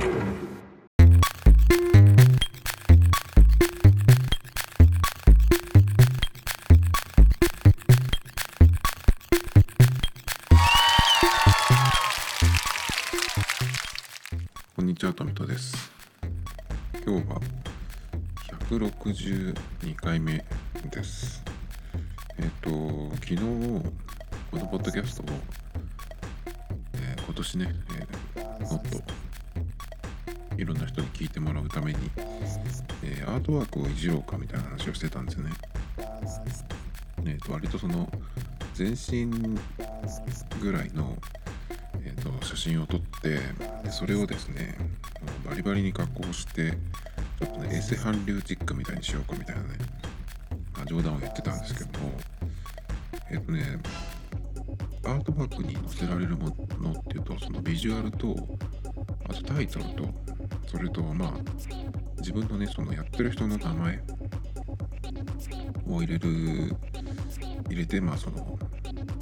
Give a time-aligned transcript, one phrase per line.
[0.00, 0.06] こ
[14.82, 15.92] んにちは、トミトです。
[17.04, 17.38] 今日は
[18.70, 19.54] 162
[19.96, 20.42] 回目
[20.90, 21.44] です。
[22.38, 22.70] えっ、と、
[23.16, 25.26] 昨日、このポッドキャストを、
[26.94, 29.19] えー今年ね、えーもっと
[30.60, 31.98] いろんな人に聞いてもらうために、
[33.02, 35.52] えーアートワークをいじろうかみたいな話をしてたんですよね。
[37.24, 38.10] えーと割とその
[38.74, 39.26] 全身
[40.60, 41.16] ぐらいの、
[42.02, 43.38] えー、と写真を撮って
[43.82, 44.76] でそれをですね
[45.46, 46.72] バリバリに加工して
[47.38, 49.68] ちょっとねエセ韓流チックみたいにしようかみたいなね、
[50.74, 52.12] まあ、冗談を言ってたんですけども
[53.30, 53.78] えっ、とね
[55.04, 58.36] アートワークに載せられるものっていうとそのビジュアルと
[59.28, 60.29] あとタイトルと
[60.70, 61.32] それとまあ
[62.18, 64.00] 自分のねそのやってる人の名前
[65.88, 66.76] を入れる
[67.68, 68.56] 入れてまあその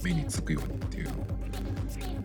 [0.04, 1.26] 目につくようにっていうのを、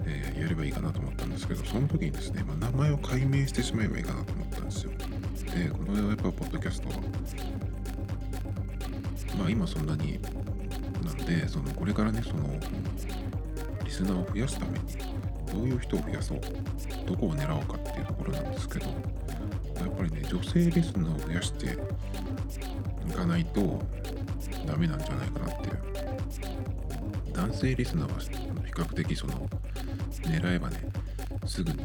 [0.06, 4.92] えーやればいいかなと思ったんですけどその時にですね、まあ、名前を解明してしまえばいいかなと思ったんですよ。
[4.92, 6.96] でこのやっぱポッドキャストは
[9.40, 10.20] まあ今そんなに
[11.02, 12.44] なんでそのこれからねその
[13.86, 14.86] リスナーを増やすために
[15.54, 16.42] どういう人を増やそう
[17.06, 18.92] どこを狙おうかっていうところなんですけどや
[19.88, 21.78] っぱりね女性リスナーを増やして
[23.08, 23.82] いかないと
[24.66, 25.80] ダメなんじゃないかなっていう。
[27.34, 29.50] 男性リスナーは比較的その
[30.22, 30.82] 狙えばね
[31.46, 31.80] すぐに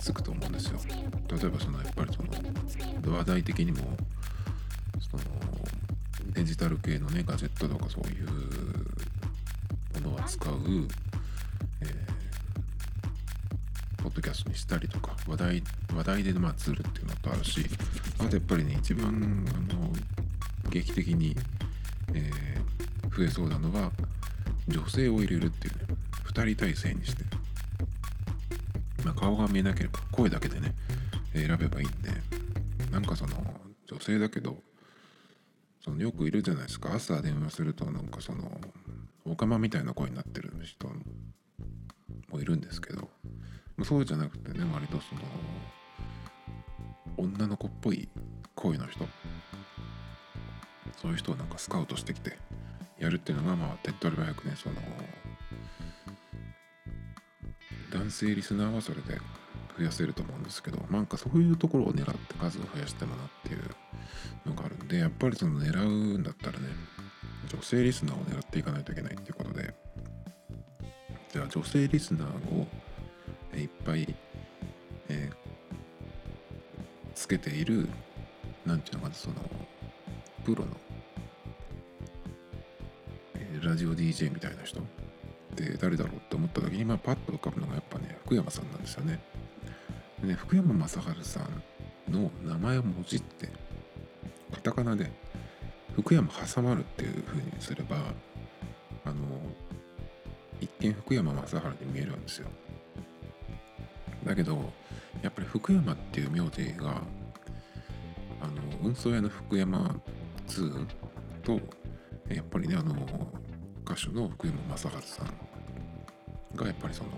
[0.00, 0.78] つくと思うんですよ。
[1.30, 2.22] 例えばそのやっぱりそ
[3.10, 3.78] の話題的にも
[5.10, 5.22] その
[6.34, 8.26] デジタル系のねガジェットとかそういう
[10.02, 10.54] ものを扱う、
[14.18, 15.62] ドキャストにしたりとか話題
[15.94, 17.64] 話題でまあツールっていうのとあるし
[18.18, 19.92] あとやっぱりね一番あの
[20.70, 21.36] 劇的に、
[22.14, 22.58] えー
[23.18, 23.90] 増えそうなのは
[24.68, 27.24] 女性を入れるっていうね2人体制にして、
[29.04, 30.72] まあ、顔が見えなければ声だけでね
[31.34, 32.10] 選べばいいんで
[32.92, 33.32] なんかその
[33.88, 34.56] 女性だけど
[35.84, 36.94] そのよくいるじゃないですか。
[36.94, 38.60] 朝電話するとなんかその
[39.24, 40.88] オカマみたいな声になってる人
[42.28, 43.08] もいるんですけど
[43.84, 45.22] そうじゃなくてね割とその
[47.16, 48.08] 女の子っぽい
[48.54, 49.06] 声の人。
[51.00, 52.36] そういう人をなんかスカウトしてきて
[52.98, 54.76] やるっていうのがまあ手っ取り早くねその
[57.92, 59.18] 男性リスナーはそれで
[59.78, 63.60] 増やせると思うんですけどなんかそういうところを狙って数を増やしてもなっていう
[64.44, 66.66] のがあるんでやっぱりその狙うんだったらね
[67.48, 69.72] 女性リスナーを狙っていかないといけないっていうことで
[71.32, 72.66] じゃあ女性リスナーを
[73.56, 74.14] いっぱい、
[75.08, 75.48] えー
[77.14, 77.88] つけている
[78.64, 79.34] なんていうのかなその
[80.44, 80.70] プロの、
[83.34, 84.82] えーラジオ DJ みたいな人っ
[85.56, 89.18] て誰だろうって思った時に、まあ、パッと浮かぶのがやっぱね福山さんなんですよね。
[90.22, 93.48] でね福山雅治さんの名前をもじって
[94.54, 95.10] カタカナで
[95.96, 97.96] 福山挟まるっていう風にすれば
[99.04, 99.16] あの
[100.60, 102.48] 一見福山雅治に見えるんですよ。
[104.28, 104.70] だけど
[105.22, 107.00] やっぱり福山っていう名字が
[108.42, 108.52] あの
[108.82, 109.98] 運送屋の福山
[110.46, 110.86] 2
[111.42, 111.58] と
[112.28, 112.94] やっぱりねあの
[113.86, 117.10] 歌手の福山雅治さんがやっぱりその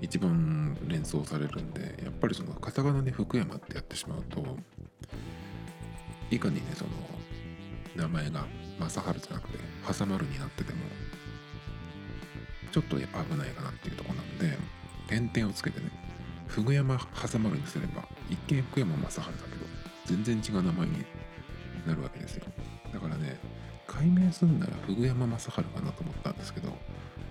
[0.00, 4.42] 一番連想されるんでやっぱりそのカタカナで福山ってやってしまうと
[6.30, 6.90] いかにねその
[7.96, 8.46] 名前が
[8.80, 10.78] 正治じゃなくて挟まるになってても
[12.72, 14.58] ちょっとやっぱ危ないかなっていうとこなんで
[15.06, 16.03] 点々をつけてね
[16.54, 19.36] 福山挟まるにすれば一見福山雅治だけど
[20.06, 21.04] 全然違う名前に
[21.84, 22.44] なるわけですよ。
[22.92, 23.36] だからね
[23.88, 26.68] 解明すんなら福山雅治かなと思ったんですけど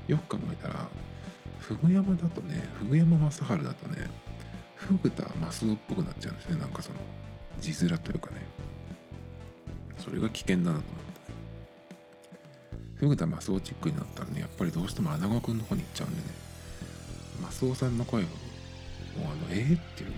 [0.07, 0.87] よく考えたら
[1.59, 4.09] 福山だとね福山雅治だとね
[4.75, 6.57] 福田マスオっぽくなっちゃうんですね。
[6.57, 6.97] なんかその
[7.61, 8.41] 字面というかね。
[9.97, 10.91] それが危険だなと思って。
[10.91, 10.93] ね
[12.97, 16.23] 福田マスオチックになったらねやっぱりどうしても穴子くんの方に行っちゃうんでね。
[17.41, 18.25] マスオさんの声を
[19.17, 20.15] もうあのえー、っていうね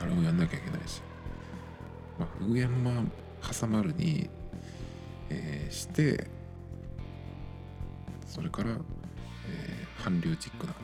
[0.00, 1.02] あれもやんなきゃいけないし
[2.18, 3.04] まあ福山
[3.60, 4.28] 挟まるに、
[5.30, 6.26] えーして
[8.26, 10.74] それから、えー韓流チックな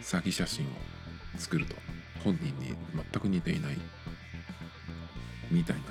[0.00, 0.68] 詐欺写真を
[1.36, 1.74] 作ると。
[2.24, 3.76] 本人に全く似ていない
[5.50, 5.82] みたいな、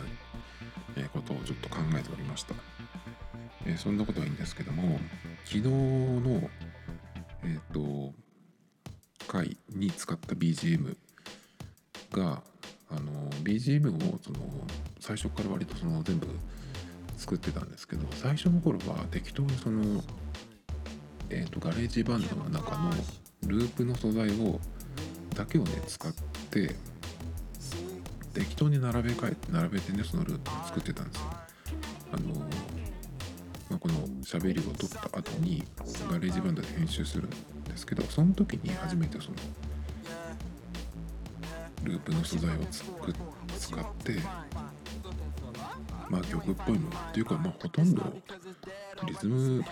[0.98, 2.54] えーことをちょっと考えておりました、
[3.66, 5.00] えーそんなことはいいんですけども
[5.46, 6.50] 昨日の
[7.44, 8.14] えっ、と
[9.78, 10.96] に使った BGM
[12.12, 12.42] が
[12.90, 14.40] あの BGM をその
[15.00, 16.28] 最初から割とその全部
[17.18, 20.04] 作ってたんですけど最初の頃は適当にその、
[21.30, 22.92] えーと、ガレージバンドの中の
[23.48, 24.60] ループの素材を
[25.36, 26.14] だけをね使っ
[26.52, 26.76] て
[28.34, 31.26] 適当に並べ替え並べてねそのループを作ってたんですよ。
[32.14, 32.48] あの
[33.70, 35.64] まあ、この喋りを録った後に
[36.10, 37.30] ガレージバンドで編集するん
[37.66, 39.36] ですけどその時に初めてその
[41.84, 43.14] ループの素材をつく
[43.58, 44.20] 使って
[46.10, 48.04] まあ曲っぽいものっていうかまあほとんど
[49.06, 49.64] リズム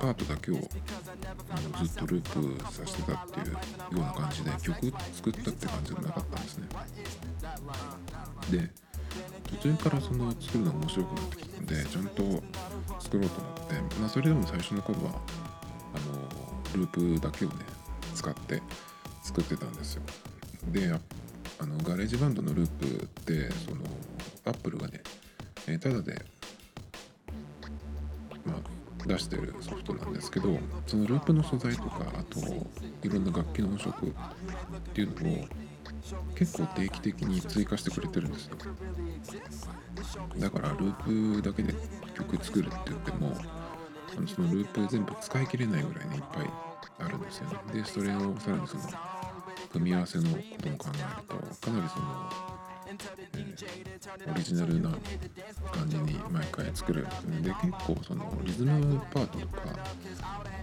[0.00, 3.58] パートだけをあのずっとループさせてたっていうよ
[3.92, 6.68] うな感じで曲作ったって感じじゃなかったんですね。
[8.50, 8.70] で
[9.50, 12.22] 途中からその作るのが面白くなってきたのでちゃんと
[12.98, 15.10] 作ろうと思って、まあ、それでも最初の頃は
[15.94, 16.00] あ
[16.74, 17.54] のループだけをね
[18.14, 18.62] 使って
[19.22, 20.02] 作ってたんですよ。
[20.68, 21.00] でやっ
[21.62, 22.88] あのガレージバンドのループっ
[23.24, 23.82] てその
[24.46, 25.00] アップルがね、
[25.68, 26.20] えー、ただで、
[28.44, 32.40] まあ、出してるソフトなんですけどそのループの素材とかあと
[33.04, 33.92] いろんな楽器の音色っ
[34.92, 35.44] ていうのを
[36.34, 38.56] 結構定期的に追加してくれてるんですよ。
[40.38, 41.74] だからループだけで
[42.16, 43.36] 曲作るって言っても
[44.26, 46.50] そのループ全部使い切れないぐらいねいっぱい
[46.98, 47.58] あるんですよね。
[47.72, 48.82] でそれをさらにその
[49.72, 51.34] 組み合わせのことも考えると
[51.66, 52.30] かなりその、
[52.86, 54.90] えー、オリジナルな
[55.72, 57.06] 感じに毎回作れる。
[57.06, 59.62] んですねで結構そのリズムパートとか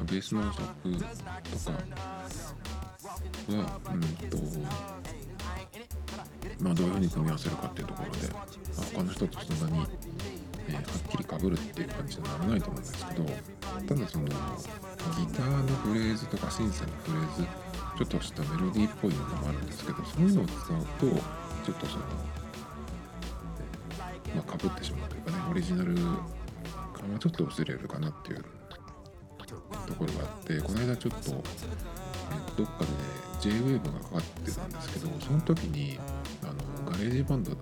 [0.06, 1.78] ベースの音色とか
[3.58, 4.38] はうんと
[6.62, 8.46] まあどういうふうに組み合わせるかっていうところで、まあ、
[8.94, 9.86] 他の人とそんなに、
[10.68, 13.26] えー、はっきりかぶるっていう感じにならないと思うんですけど
[13.88, 14.34] ただそのギ
[15.34, 17.69] ターのフレーズとかシンセのフレーズ
[18.00, 21.20] ちょっとしたメロディーっぽいのもあるんですけどそういうのを使うと
[21.66, 22.06] ちょっとその、
[24.36, 28.46] まあ、かぶってしまうというかねオリジナル感はちょっと薄れるかなっていう
[29.86, 31.34] ところがあってこの間ちょっと、え、
[32.58, 32.98] どっかでね
[33.42, 36.00] JWAVE がかかってたんですけどその時に
[36.44, 37.58] あのガレージバンドよ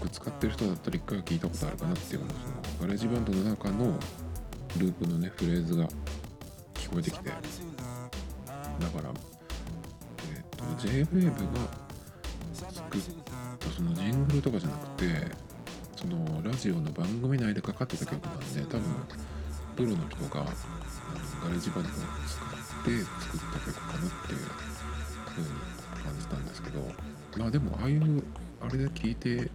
[0.00, 2.40] く使ってる人だったら一回は聞いたことあるかなっていうのその
[2.82, 3.86] ガレージバンドの中の
[4.78, 5.88] ループのねフレーズが
[6.74, 9.12] 聞こえてきてだから
[10.78, 11.88] JWAVE が
[12.54, 13.00] 作っ
[13.58, 15.48] たそのジングルとかじゃなくて
[15.96, 18.82] そのラジオの番組内でかかってた曲なんで多分
[19.76, 20.44] プロの人が
[21.42, 24.38] ガレージバンドを使って作った曲かなっていう
[25.26, 25.48] 風に
[26.04, 26.80] 感じたんですけど
[27.36, 28.24] まあでもああいう
[28.60, 29.50] あれで聞いて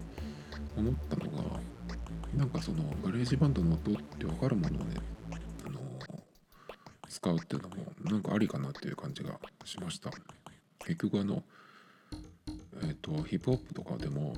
[0.78, 1.60] 思ったのが
[2.38, 4.96] なんかそのガレージバンドの音って分かるものをね
[5.66, 5.80] あの
[7.10, 10.10] 使うっていうのもなんかありかなっていう感じがしました。
[10.86, 11.44] 結局あの
[12.82, 14.36] えっ、ー、とヒップホップとかでも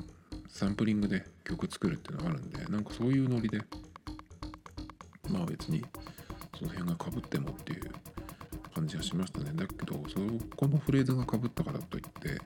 [0.47, 3.61] サンプリングで曲作るっていうのがあるんでなんかそういうノリで
[5.29, 5.83] まあ別に
[6.57, 7.91] その辺がかぶってもっていう
[8.73, 9.51] 感じがしましたね。
[9.53, 10.19] だけどそ
[10.55, 12.41] このフレーズがかぶったからといって、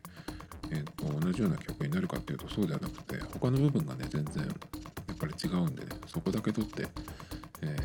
[0.71, 4.51] えーと、同じような曲になるかっていうとそうではなくて他の部分がね全然や
[5.13, 6.87] っぱり違うんでねそこだけ取って、
[7.61, 7.75] え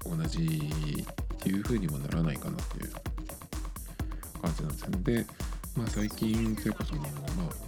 [0.00, 1.04] ー、同じ
[1.34, 2.92] っていう風にもならないかなっていう
[4.38, 4.98] 感じなんですよね。
[5.04, 5.26] で、
[5.76, 7.10] まあ、最近というかその、まあ、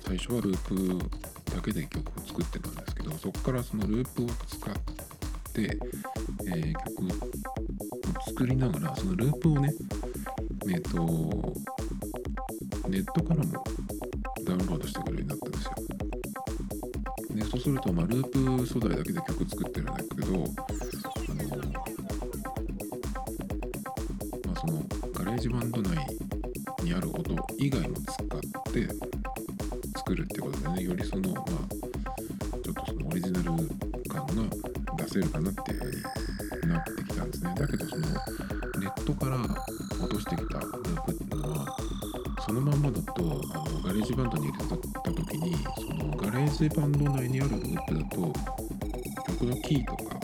[0.00, 4.74] 最初はループだけで曲を作ってたんですけどそこからそのループを使っ
[5.52, 5.78] て、
[6.46, 9.72] えー、曲を作りながらそのループをね
[10.68, 11.54] えっ、ー、と
[12.88, 13.64] ネットからも
[14.44, 15.72] ダウンロードしてくれるようになったんですよ。
[17.36, 20.44] でそうすると、まあ、ループ素材だけで曲作ってるんだけどあの、
[24.46, 24.82] まあ、その
[25.14, 26.06] ガレージバンド内
[26.90, 28.88] にある音以外も使って
[29.96, 30.82] 作るってことでね。
[30.82, 31.44] よりそのまあ
[32.64, 33.44] ちょっとそのオリジナル
[34.08, 34.34] 感が
[34.96, 37.54] 出せるかなっていう風になってきたんですね。
[37.54, 38.16] だけどそのネ
[38.88, 39.36] ットから
[40.04, 41.76] 落としてきたループっていうのは
[42.44, 43.24] そのまんまだとあ
[43.70, 44.76] のガレージバンドに入れた
[45.12, 48.32] 時にそのガレージバンド内にあるループだと
[49.38, 50.19] 曲のキーとか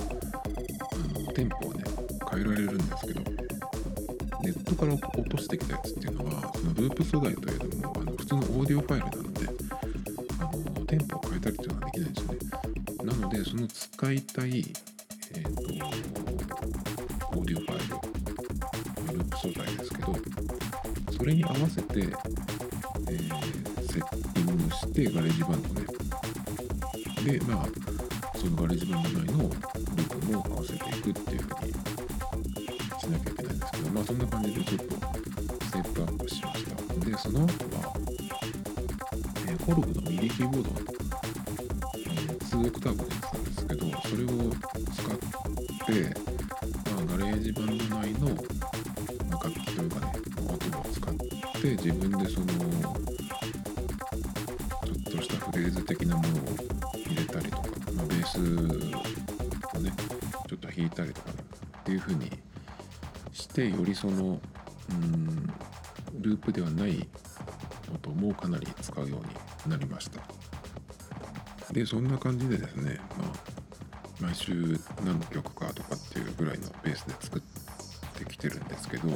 [51.77, 52.93] 自分でそのちょ
[54.93, 56.33] っとしたフレーズ的なものを
[57.07, 57.63] 入れたりとか、
[57.95, 58.39] まあ、ベース
[59.77, 59.93] をね
[60.49, 61.31] ちょっと弾いたりとか
[61.81, 62.31] っていう風に
[63.33, 64.41] してよりその
[64.91, 65.47] うん
[66.21, 67.07] ループではない
[67.95, 70.21] 音もかなり使うようになりました。
[71.73, 73.29] でそんな感じでですね、まあ、
[74.21, 77.43] 毎週何の曲かとかっていうぐらいのペースで作っ
[78.19, 79.09] てきてるんですけど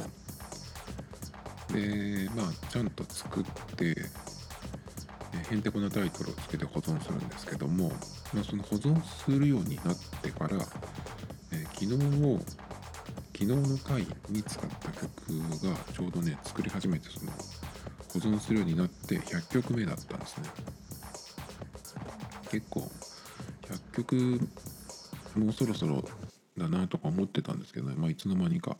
[1.73, 3.43] でまあちゃんと作っ
[3.75, 3.95] て
[5.49, 7.89] へんてこなタイトルをつけて保存するんですけども、
[8.33, 10.57] まあ、その保存するようになってから、
[11.51, 12.39] え、昨日を
[13.33, 15.09] 昨日の回に使った曲
[15.65, 17.31] がちょうどね作り始めてその
[18.13, 20.49] 保存するようになって100曲目だったんですね。
[22.51, 22.91] 結構
[23.63, 24.49] 100曲
[25.35, 26.03] もうそろそろ
[26.57, 28.77] だなとか思ってたんですけどねまあいつの間にか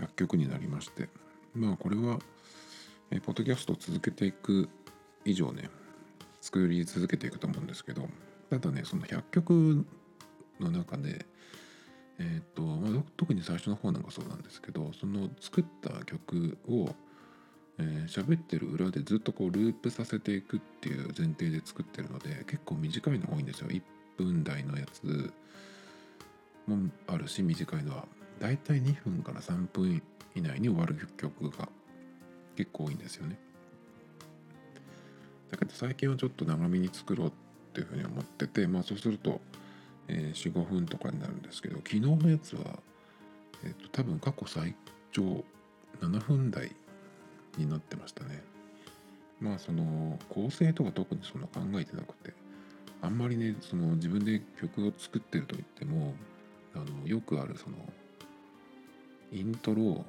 [0.00, 1.08] 100曲になりまして。
[1.54, 2.18] まあこれは
[3.10, 4.68] えポッドキャストを続けていく
[5.24, 5.70] 以上ね
[6.40, 8.08] 作り続けていくと思うんですけど
[8.50, 9.86] ただねその100曲
[10.60, 11.26] の中で
[12.20, 16.88] えーとまあ、特に最初の方なんかそうなんですけどその作った曲を
[17.78, 23.68] えー、喋ってる裏でずっとこうループさせていくっていう前提で作ってるので結構短いの多いんですよ。
[23.68, 23.82] 1
[24.16, 25.32] 分台のやつ
[26.66, 28.04] もあるし短いのは
[28.40, 30.02] だいたい2分から3分
[30.34, 31.68] 以内に終わる曲が
[32.56, 33.38] 結構多いんですよね。
[35.50, 37.32] だけど最近はちょっと長めに作ろうっ
[37.72, 39.40] ていうふうに思っててまあそうすると
[40.08, 42.62] えー、45分とかになるんですけど昨日のやつは、
[43.62, 44.74] えーと、多分過去最
[45.12, 45.44] 長
[46.00, 46.72] 7分台
[47.56, 48.42] になってましたね。
[49.40, 52.32] まあその構成とか特にそんな考えてなくて
[53.02, 56.14] あんまりねその自分で曲を作ってると言っても
[56.74, 57.76] あのよくあるその
[59.30, 60.04] イントロ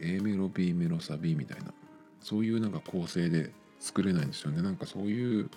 [0.00, 1.72] A メロ B メロサビみたいな。
[2.20, 4.62] そういうなんか構成で作れないんですよね。
[4.62, 5.50] なんかそういう、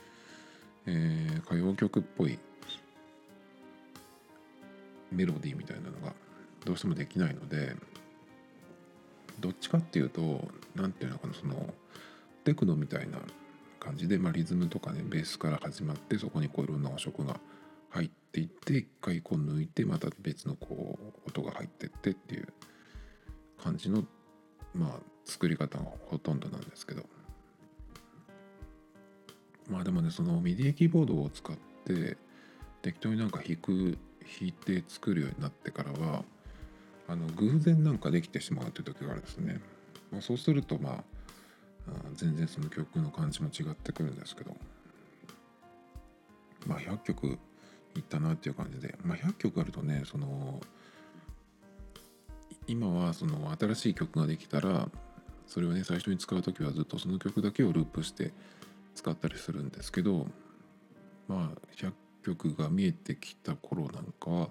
[0.85, 2.39] えー、歌謡曲っぽい
[5.13, 6.13] メロディーみたいなのが
[6.65, 7.75] どうしてもできないので
[9.39, 11.73] どっちかっていうと何て言うのかなその
[12.43, 13.19] テクノみたいな
[13.79, 17.39] 感じで、まあ、リズムとかねベースから始まってそこにこういろんな音色が
[17.89, 22.47] 入っていって一回こう抜いてまた別のこう音が入ってってっていう
[23.61, 24.03] 感じの
[24.73, 27.03] まあ作り方がほとんどなんですけど。
[29.69, 32.17] まあでもねそのミディキーボードを使って
[32.81, 33.97] 適当になんか弾く
[34.39, 36.25] 弾いて作るようになってからは
[37.07, 39.61] あの偶然なんかできてしまうという時があるんですね、
[40.11, 41.03] まあ、そうするとまあ
[42.15, 44.55] 全然その曲の感じも違ってくるんですけど。
[46.67, 47.39] まあ100曲
[47.95, 50.59] いったなっていう感じで、まあ、100曲あるとねその
[52.67, 54.87] 今はその新しい曲ができたら
[55.47, 58.31] それをね最初に使う時はずっとその曲だけをループして
[58.95, 60.27] 使ったりするんですけど
[61.27, 61.91] まあ100
[62.23, 64.49] 曲が見えてきた頃なんかは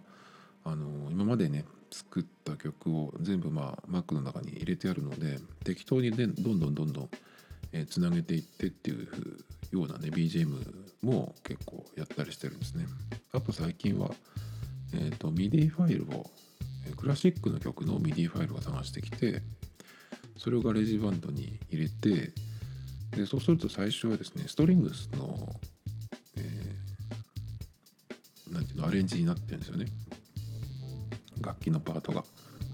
[0.65, 7.11] あの今までね作った曲を全部まあ Mac の中に入れてあるので適当にねどんどんどんどん
[7.89, 9.09] つなげていってっていう
[9.71, 10.49] ようなね BGM
[11.03, 12.87] も結構やったりしてるんですね。
[13.33, 14.11] あと最近は、
[14.95, 16.31] えーと、MIDI ファイルを
[16.97, 19.43] クラシックの曲の MIDI ファイルを探してきて
[20.37, 22.33] それをガレージバンドに入れて
[23.17, 25.49] でそうすると最初はですねストリングスの
[28.53, 29.87] なんていうのアレンジになってるんですよね。
[31.41, 32.25] 楽器のパートが。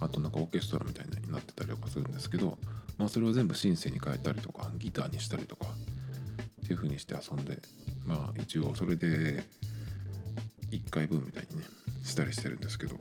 [0.01, 2.57] あとなんかオーケストラみたいになってたりとかするんですけど、
[2.99, 7.59] まあ、それを全部シンセに変えたりとかギターにしたりとかっていう風にして遊んで
[8.07, 9.43] まあ一応それで
[10.71, 11.65] 1回分みたいにね
[12.05, 12.95] したりしてるんですけど。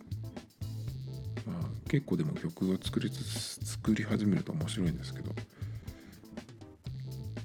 [1.88, 5.32] 結構でも曲を作りつつ作り始めると面白いんですけど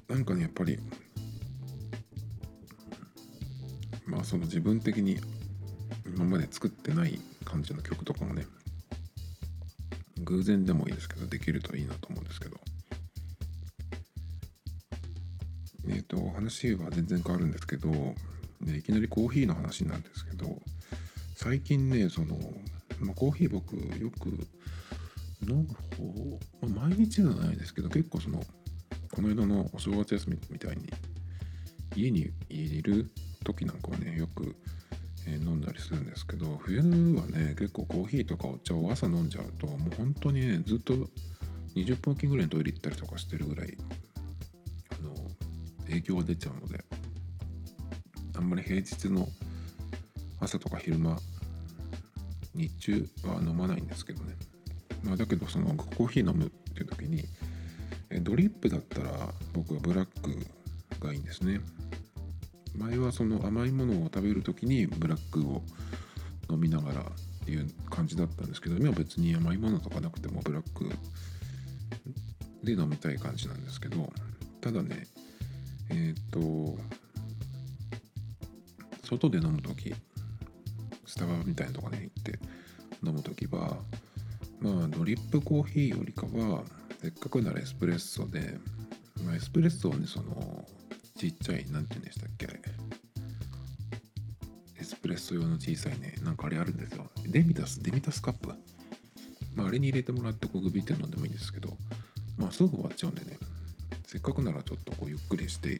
[0.09, 0.79] なんかねやっぱり
[4.07, 5.19] まあその自分的に
[6.07, 8.47] 今まで作ってない感じの曲とかもね
[10.25, 12.59] 偶然でもいいですけどできるといいなと思うんですけど。
[15.89, 17.91] えっ、ー、と話は全然変わるんですけど
[18.61, 20.61] でいきなりコーヒーの話なんですけど
[21.35, 22.39] 最近ねその、
[23.05, 24.29] まあ、コーヒー僕よく
[25.49, 25.67] 飲む
[26.61, 28.43] 方、まあ、毎日じゃないですけど結構その
[29.13, 30.91] この間のお正月休みみたいに
[31.95, 33.11] 家にいる
[33.45, 34.57] 時なんかはねよく、
[35.27, 40.95] え、飲んだりするんですけど冬はね結構コーヒーとかお茶を朝飲んじゃうともう本当にねずっと
[41.75, 43.77] 20分おきぐらいにトイレ行ったりとかしてるぐらい
[44.99, 45.15] あの
[45.87, 46.85] 影響が出ちゃうので
[48.37, 49.29] あんまり平日の
[50.41, 51.19] 朝とか昼間
[52.55, 54.35] 日中は飲まないんですけどね。
[55.03, 57.25] まあだけどそのコーヒー飲むっていう時に
[58.21, 61.61] ドリップだったら僕はブラックがいいんですね。
[62.77, 65.63] 前はその甘いものを食べる時にブラックを
[66.51, 67.05] 飲みながらっ
[67.45, 70.89] ていう感じだったんですけど今は別に甘いものとかなくてもブラック
[72.65, 74.11] で飲みたい感じなんですけど
[74.61, 75.07] ただね
[75.91, 76.79] えっ、と
[79.05, 79.95] 外で飲む時
[81.13, 82.39] スタバみたいなとこに行って
[83.05, 83.77] 飲む時は
[84.61, 86.63] まあドリップコーヒーよりかは
[87.03, 88.57] せっかくならエスプレッソで、
[89.23, 90.65] まあ、エスプレッソをねその
[91.19, 92.47] ちっちゃい何て言うんでしたっけ
[94.81, 97.05] エスプレッソ用の小さいねなんかあれあるんですよ。
[97.27, 98.49] デミタスデミタスカップ。
[99.55, 101.77] まああれに入れてもらってこうグビって飲んでもいいんですけど
[102.39, 103.37] まあすぐ終わっちゃうんでね。
[104.07, 105.75] せっかくならちょっとこうゆっくりして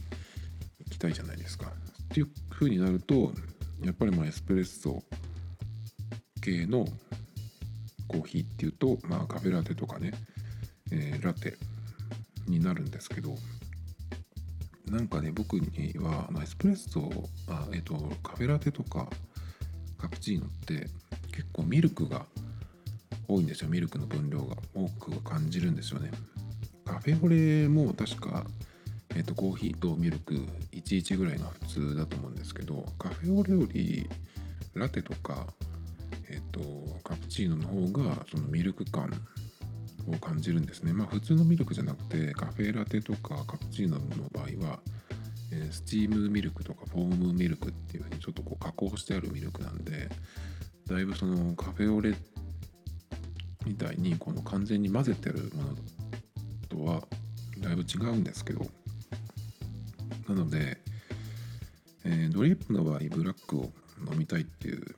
[0.87, 1.73] いきたいじゃないですか。
[2.05, 3.33] っていう風になると
[3.83, 5.03] やっぱりまあエスプレッソ
[6.43, 6.87] 系の
[8.09, 10.13] コーヒーっていうとまあカフェラテとかね
[10.93, 11.55] えー、ラテ
[12.47, 13.35] になるんですけど
[14.91, 17.11] なんかね僕にはエスプレッソ
[17.49, 19.09] あ、え、ー、とカフェラテとか
[19.97, 20.89] カプチーノって
[21.35, 22.27] 結構ミルクが
[23.27, 23.71] 多いんですよ。
[23.71, 26.11] ミルクの分量が多く感じるんですよね。
[26.85, 28.45] カフェオレも確か、
[29.15, 30.35] えーと、コーヒーとミルク
[30.73, 34.11] 11ぐらいが普通だと思うんですけどカフェオレより
[34.75, 35.47] ラテとか、
[36.53, 36.61] と
[37.03, 39.11] カプチーノの方がそのミルク感
[40.07, 40.93] を感じるんですね。
[40.93, 44.81] まあ普通のミルクじゃなくてカフェラテとかカプチーノの場合は、
[45.53, 50.09] え、スチームミルクとかフォームミルクっていうふうにちょっとこう加工してあるミルクなんで
[50.87, 52.15] だいぶそのカフェオレ
[53.67, 55.77] みたいにこの完全に混ぜてるもの
[56.69, 57.03] とは
[57.59, 58.67] だいぶ違うんですけど
[60.29, 60.79] なので、
[62.05, 63.71] えー、ドリップの場合ブラックを
[64.11, 64.97] 飲みたいっていう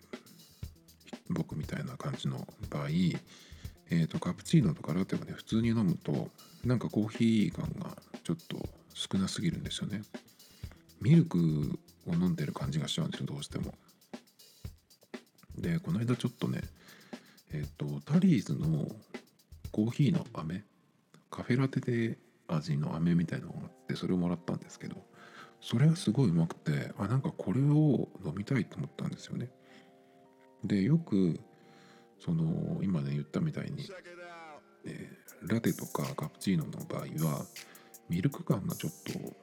[1.74, 2.88] たいな感じの場合
[3.90, 6.28] えーと、カプチーノとかラテをね普通に飲むと
[6.64, 8.56] なんかコーヒー感がちょっと
[8.94, 10.02] 少なすぎるんですよね。
[11.00, 13.74] ミルクを飲んでる感じがしちゃうんですよどうしても。
[15.58, 16.62] でこの間ちょっとね
[17.52, 18.88] えっ、ー、とタリーズの
[19.70, 20.64] コーヒーの飴
[21.30, 24.96] カフェラテで味の飴みたいなのがあってそれをもらったんですけど
[25.60, 29.50] それがすごいうまくてあなんかこれを飲みたいと思ったんですよね。
[30.64, 31.38] でよく
[32.20, 33.88] その今ね言ったみたいに、
[34.85, 37.44] えー、ラテとかカプチーノの場合は
[38.09, 39.35] ミルク感がちょっと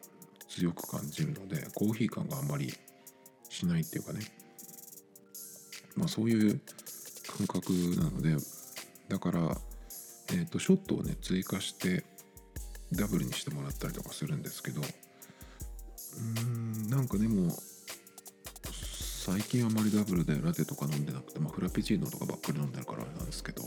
[0.48, 2.74] 強く感じるのでコーヒー感があんまり
[3.50, 4.22] しないっていうかね。
[5.96, 6.62] まあそういう
[7.38, 8.36] 感覚なので
[9.10, 9.58] だから、
[10.30, 12.04] えーと、ショットをね追加して
[12.94, 17.52] ダブルにしてもらったりとかするんですけどうーんなんかでも
[19.24, 23.62] 最近あまりダブルでラテとか飲んでなくて、まあ、フラペチーノとかばっかり飲んでるからあれなんですけど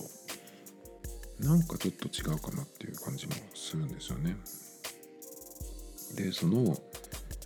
[1.39, 4.37] なんかちょっと違うかなっていう感じもするんですよね。
[6.17, 6.77] でその、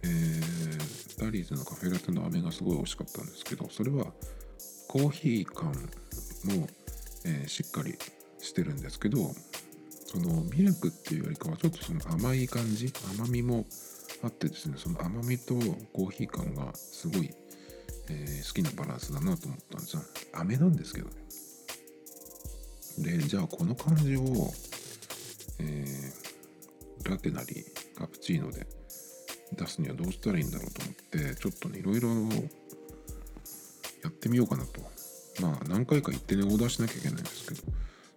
[0.04, 4.06] えー、ダリーズのカフェラテの飴がすごい美味しかったんですけどそれは
[4.88, 5.72] コーヒー感
[6.56, 6.66] も、
[7.26, 7.94] えー、しっかり
[8.40, 9.18] してるんですけど
[10.06, 13.66] そのミルクっていうよりかはちょっとその甘い感じ甘みも
[14.22, 15.54] あってですねその甘みと
[15.92, 17.30] コーヒー感がすごい
[18.10, 20.02] えー、好きなバランスだなと思ったんですよ。
[20.32, 21.14] 飴なんですけどね。
[22.98, 24.22] でじゃあこの感じを、
[25.60, 27.64] えー、ラテなり
[27.96, 28.66] カプチーノで
[29.52, 32.08] 出すにはどうしたらいいんだろうと思ってちょっとねいろいろ
[34.02, 34.80] やってみようかなと。
[35.40, 37.62] まあ何回か行ってねオーダーしなきゃいけないんですけど。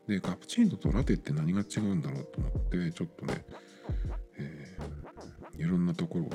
[0.07, 3.45] でカプチーノとラテって何が違うんだろうと思ってちょっとね、
[4.37, 6.29] えー、いろんなところを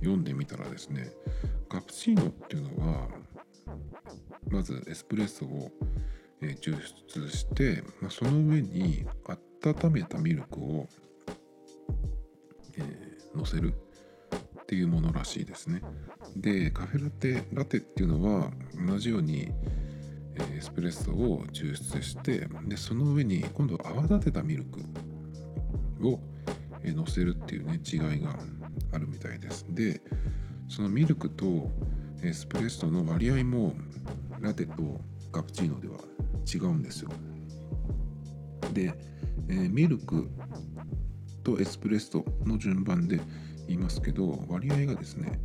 [0.00, 1.10] 読んでみたらですね
[1.72, 3.08] カプチーノっていうのは
[4.50, 5.70] まずエスプレッソを、
[6.42, 9.06] 抽出して、まあ、その上に
[9.62, 10.88] 温めたミルクを、
[12.76, 13.72] えー、乗せる
[14.60, 15.80] っていうものらしいですね。
[16.36, 18.50] でカフェラテラテっていうのは
[18.86, 19.48] 同じように
[20.56, 24.80] エスプレッソを抽出してでその上に今度泡立てたミルク
[26.06, 26.20] を
[26.84, 28.36] 乗せるっていうね違いが
[28.92, 29.64] あるみたいです。
[29.70, 30.02] で
[30.72, 31.70] そのミルクと
[32.22, 33.74] エスプレッソの割合も
[34.40, 35.98] ラテとカプチーノでは
[36.50, 37.10] 違うんですよ。
[38.72, 38.94] で、
[39.50, 40.30] えー、ミルク
[41.44, 43.20] とエスプレッソの順番で
[43.68, 45.38] 言いますけど割合がですね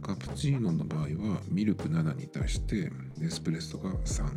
[0.00, 4.30] カプチーノの場合はミルク7に対してエスプレッソが3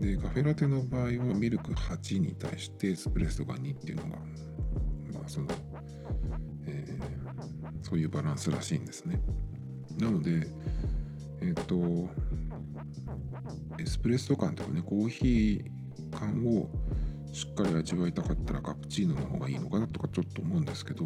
[0.00, 4.08] でカフェラテの場合はミルク8に対してエスプレッソが2っていうのが
[5.12, 5.48] まあその、
[6.66, 7.15] えー、
[7.86, 9.20] そういうバランスらしいんですね
[10.00, 10.48] なので
[11.40, 12.08] えっ、と
[13.78, 16.68] エスプレッソ感とかねコーヒー感を
[17.32, 21.04] しっかり味わいたかったらカプチーノの方がいいのかなとかちょっと思うんですけど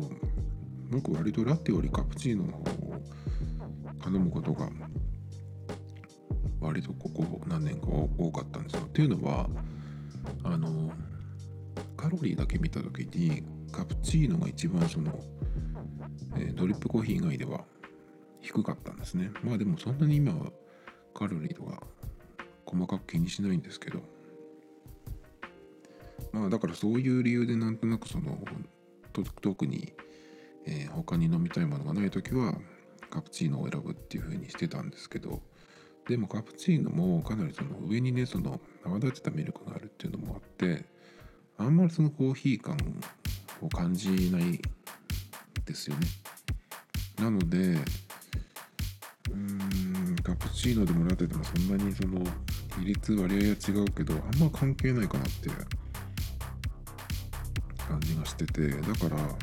[0.90, 2.94] 僕割とラテよりカプチーノの方を
[4.02, 4.70] 頼むことが
[6.60, 8.82] 割とここ何年か多かったんですよ。
[8.86, 9.50] っていうのは
[10.44, 10.90] あの
[11.96, 15.12] カロリーだけ見た時にカプチーノが一番その、
[16.36, 17.64] え、ドリップコーヒー以外では
[18.40, 19.30] 低かったんですね。
[19.42, 20.52] まあでもそんなに今は
[21.14, 21.82] カロリーとか
[22.70, 24.00] 細かく気にしないんですけど
[26.32, 28.38] まあだからそういう理由でなんとなくその
[29.12, 29.92] 特に、
[30.66, 32.54] えー、他に飲みたいものがない時は
[33.10, 35.42] カプチーノを選ぶっていう風にしてたんですけど
[36.08, 40.84] でもカプチーノもかなりその上にねその泡立てたミルクがあるっていうのもあって
[41.58, 42.78] あんまりそのコーヒー感
[43.60, 44.60] を感じない
[45.70, 46.06] ですよね。
[47.18, 52.24] なのでうーんカプチーノでもラテでもそんなにその
[52.78, 55.50] 比率割合は違うけどあんま関係ないかなって。
[57.90, 58.68] 感じがしてて。
[58.68, 59.36] だからあ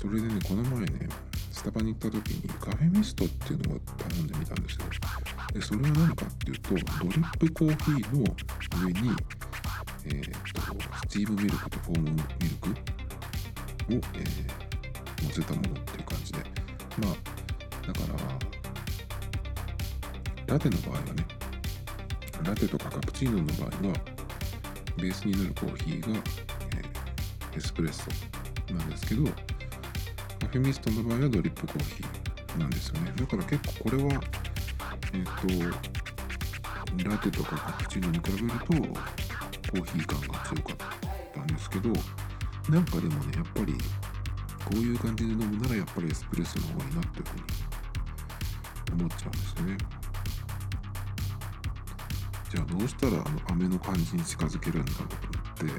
[0.00, 1.08] それでねこの前ね
[1.50, 4.86] スタバに行った時にカフェミストっていうのを頼んでみたんですよ。
[5.52, 8.24] でそれは何かっていうとドリップコーヒーの
[8.86, 9.10] 上に
[10.04, 10.60] えーと、
[11.06, 12.74] スチームミルクとフォームミルクを、
[13.90, 14.61] えー、
[15.22, 16.38] 乗せたものっていう感じで。
[16.98, 17.32] まあ
[17.86, 18.00] だか
[20.46, 21.26] らラテの場合はね
[22.44, 23.94] ラテとかカプチーノの場合は
[24.98, 26.18] ベースになるコーヒーが、
[26.76, 28.04] えー、エスプレッソ
[28.74, 29.30] なんですけどカ
[30.48, 33.12] フェミストの場合はドリップコーヒーなんですよね。
[33.16, 34.22] だから結構これは
[35.14, 40.76] えっ、ー、とラテとかカプチーノに比べるとコーヒー感が強かっ
[41.34, 41.88] たんですけど
[42.68, 43.74] なんかでもねやっぱり
[44.64, 49.78] こういう感じで飲むならやっぱりエスプレッソの方がいいなっていうふうに思っちゃうんですね。
[52.50, 55.16] じゃあどうしたらあの飴の感じに近づけるんだろうと
[55.64, 55.76] 思っ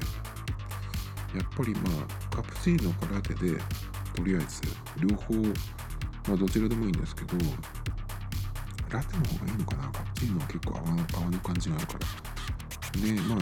[1.30, 1.80] てやっぱりま
[2.32, 3.58] あカプチーノかラテで
[4.14, 4.62] とりあえず
[4.98, 5.34] 両方
[6.28, 7.36] まあどちらでもいいんですけど
[8.90, 9.88] ラテの方がいいのかな？
[9.92, 11.98] カプチーノは結構泡の泡の感じがあるから。
[13.00, 13.38] でまあ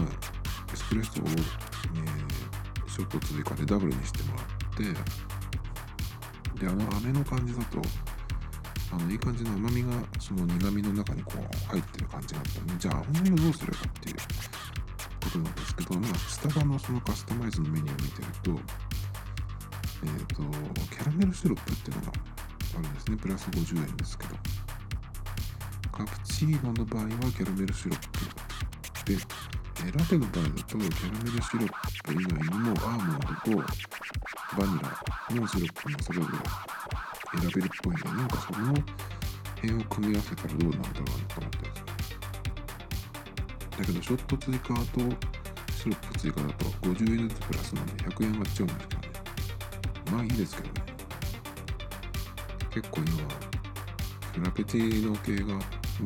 [0.71, 4.45] エスプレッソを、えー、ショット追加でダブルにしてもらっ
[4.93, 4.99] て
[6.63, 7.81] であの飴の感じだと
[8.93, 18.61] あのいい感じの甘みがその苦みの中にこう入ってる感じがあったんでじゃあ甘みをどうすればっていうことなんですけどまあスタバのそのカスタマイズのメニューを見てると
[20.03, 20.43] えっ、ー、と
[20.89, 22.13] キャラメルシロップっていうのが
[22.77, 23.17] あるんですね。
[23.17, 24.35] プラス50円ですけど。
[25.91, 27.99] カプチーノの場合はキャラメルシロッ
[29.05, 29.17] プで
[29.91, 33.73] ラテの場合だとキャラメルシロップ以外にもアーモンドと
[34.57, 36.27] バニラのシロップもそれぞ
[37.33, 38.73] れ選べるっぽいんでなんかその
[39.55, 41.83] 辺を組み合わせたらどうなんだろうなと思ってます
[43.77, 44.81] だけどショット追加と
[45.83, 49.07] シロップ追加だと50円ずつプラスなんで100円割っちゃうんですけどね。
[50.11, 50.73] まあいいですけどね。
[52.73, 53.29] 結構今は
[54.33, 55.61] フラペチーノ系がもう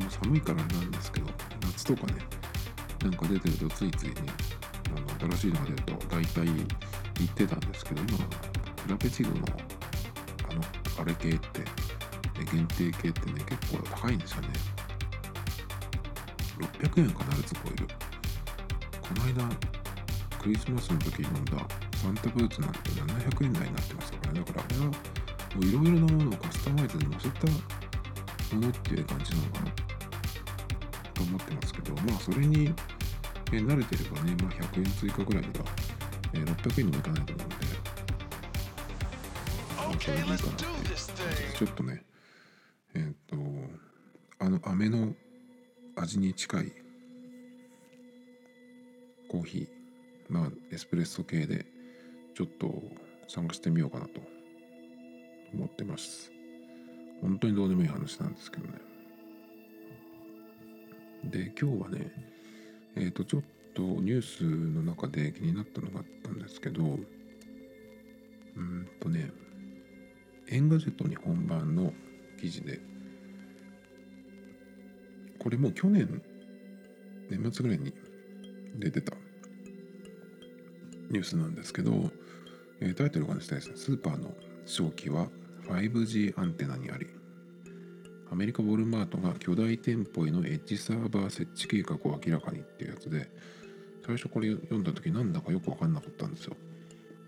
[0.09, 1.27] 寒いからなんですけど
[1.61, 2.15] 夏とかね
[3.03, 4.15] なんか出てるとついついね
[4.95, 6.47] あの新しいのが出ると大体
[7.19, 8.17] 言ってたんですけど今
[8.83, 9.45] フラペチーノの
[10.49, 10.61] あの
[11.01, 11.63] あれ系って
[12.51, 14.49] 限定系ってね結構高いんですよね。
[16.57, 17.87] 600円必ず超える
[19.01, 19.55] この間
[20.39, 21.57] クリスマスの時に飲んだ
[21.97, 24.39] サンタブーツなんて700円台になってますからね。
[24.39, 24.91] だからあれはも
[25.61, 27.47] ういろいろなものをカスタマイズに載せた
[28.55, 29.71] ものっていう感じなのかな。
[31.13, 32.73] と思ってますけどまあそれに、
[33.45, 35.49] 慣れてればね、まあ、100円追加ぐらいが、
[36.37, 37.55] え600円にもいかないと思うんで、
[39.75, 40.63] まあ、それでいいかなって
[41.57, 42.03] ちょっとね
[42.93, 43.37] えっ、ー、と
[44.39, 45.13] あの飴の
[45.95, 46.71] 味に近い
[49.29, 51.65] コーヒーまあエスプレッソ系で
[52.35, 52.83] ちょっと
[53.27, 54.21] 探してみようかなと
[55.53, 56.31] 思ってます。
[57.21, 58.73] 本当にどうでもいい話なんですけどね。
[61.23, 62.11] で今日はね
[62.95, 63.41] えっ、ー、とちょっ
[63.77, 69.31] とニュースの中で気になったのがあったんですけどうんとね
[70.49, 71.93] エンガジェット日本版の
[72.41, 72.79] 記事で
[75.37, 76.23] これも去年
[77.29, 77.93] 年末ぐらいに
[78.79, 79.13] 出てた
[81.11, 82.11] ニュースなんですけど、
[82.81, 83.61] えタイトルがですね。
[83.61, 84.33] スーパーの
[84.65, 85.29] 勝機は
[85.69, 87.07] 5G アンテナにあり
[88.29, 93.29] アメリカウォルマートが巨大店舗へのエッジサーバー設置計画を明らかにっていうやつで
[94.07, 96.55] 最初これ読んだ時なんだかよく分かんなかったんですよ。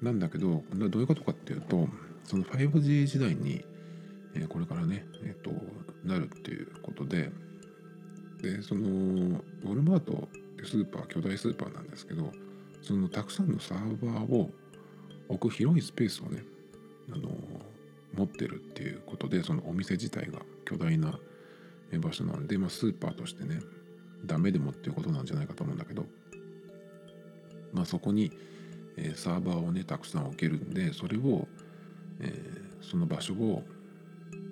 [0.01, 1.89] なんだけどどういうことかっていうと
[2.23, 3.65] その 5G 時代に、
[4.33, 5.51] えこれからね、えーと、
[6.05, 7.31] なるっていうことで
[8.41, 12.31] でそのウォルマートってスーパー巨大スーパーなんですけど
[12.81, 14.49] そのたくさんのサーバーを
[15.27, 16.43] 置く広いスペースをね
[17.11, 17.29] あの
[18.13, 21.19] 持ってるっていうことでそのお店自体が巨大な
[21.99, 23.59] 場所なんで、まあ、スーパーとしてね
[24.25, 26.05] ダメでもっていうことなんじゃないかと思うんだけど、
[27.73, 28.31] まあ、そこに、
[28.97, 31.47] え、サーバーをねたくさん置けるんでそれを、
[32.19, 32.33] え、
[32.81, 33.63] その場所を、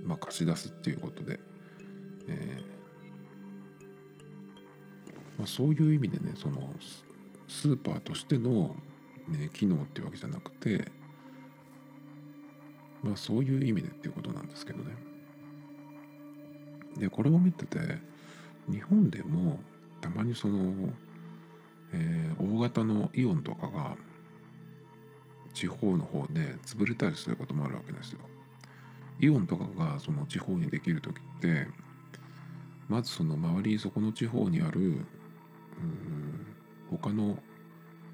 [0.03, 1.39] まあ、貸し出すっていうことで、
[2.27, 2.62] え
[5.38, 6.73] まあ、そういう意味でねその
[7.47, 8.75] スーパーとしての、
[9.27, 10.91] ね、機能っていうわけじゃなくて
[13.03, 14.95] まあそういう意味でっていうことなんですけどね。
[16.97, 17.80] でこれを見てて
[18.67, 19.60] 日本でも
[20.01, 20.89] たまにその、
[21.93, 23.95] えー、大型のイオンとかが
[25.54, 28.19] 地方の方で潰れたりすることもあるわけですよ。
[29.19, 31.67] イオンとかがその地方にできる時って
[32.88, 35.06] まずその周りそこの地方にあるうん
[36.91, 37.38] 他の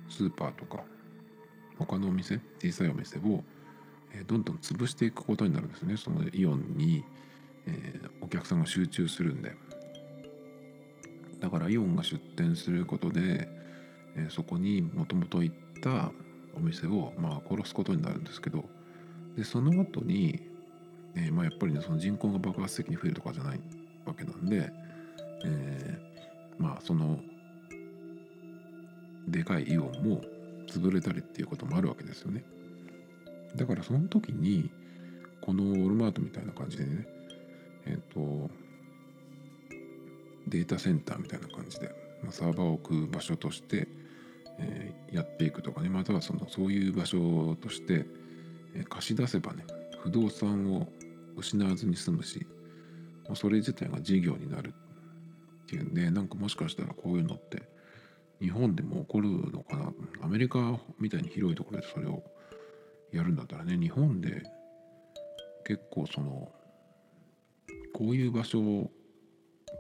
[0.10, 0.84] スーパーとか
[1.78, 3.44] 他のお店小さいお店を
[4.28, 7.04] どんどん潰していくことになるんですねそのイオンに、
[7.66, 9.56] えー、お客さんが集中するんで
[11.44, 13.50] だからイオンが出店することで、
[14.16, 16.12] え、そこにもともと行った
[16.56, 18.64] お店を、まあ、殺すことになるんですけど
[19.36, 20.40] でその後に、
[21.16, 23.60] えまあ、やっぱりねその人口が爆発的に増えるとかじゃない
[24.06, 24.72] わけなんで、
[25.46, 26.00] え、
[26.60, 27.20] まあその
[29.28, 30.22] でかいイオンも
[30.68, 32.44] 潰れたりっていうこともあるわけですよね。
[33.56, 34.70] だからその時に
[35.42, 37.08] このウォルマートみたいな感じでね
[37.86, 38.50] えっ、と
[40.48, 41.88] データセンターみたいな感じで、
[42.22, 43.88] まあ、サーバーを置く場所として、
[44.60, 45.90] えー、やっていくとかね。
[45.90, 48.06] またはそのそういう場所として、
[48.76, 49.66] えー、貸し出せばね
[50.02, 50.88] 不動産を
[51.36, 52.46] 失わずに済むし
[53.28, 54.74] もうそれ自体が事業になる
[55.64, 57.64] っていうんでなんかもしかしたらこういうのって
[58.40, 59.94] 日本でも起こるのかな。
[60.22, 62.24] アメリカみたいに広いところでそれを
[63.12, 64.44] やるんだったらね日本で
[65.66, 66.52] 結構その
[67.94, 68.92] こういう場所を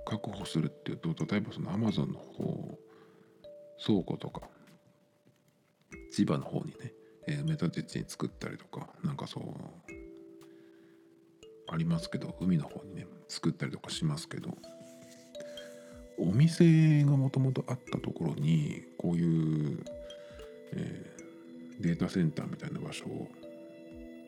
[0.05, 2.77] 確保するっていうと例えばそのアマゾンの方
[3.83, 4.41] 倉庫とか
[6.13, 6.93] 千葉の方にね、
[7.27, 9.43] えー、埋め立て地に作ったりとかなんかそう
[11.67, 14.55] ありますけど海の方にね作ったりとかしますけど
[16.19, 19.83] お店がもともとあったところにこういう、
[20.73, 21.09] え
[21.79, 23.27] データセンターみたいな場所を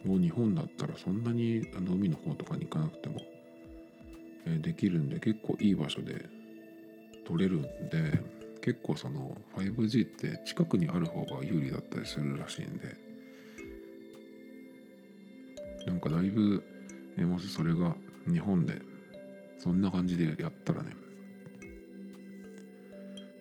[0.04, 3.22] もう日本だったらそんなにあの海の方とかに行かなくても、
[4.48, 6.26] えー、できるんで結構いい場所で
[7.28, 8.20] 取れるんで
[8.66, 12.98] 結構その 5G って近くにある方が有利だったりするらしいんで。
[15.86, 16.64] なんかだいぶ、
[17.16, 17.96] もしそれが
[18.28, 18.82] 日本で
[19.60, 20.96] そんな感じでやったらね、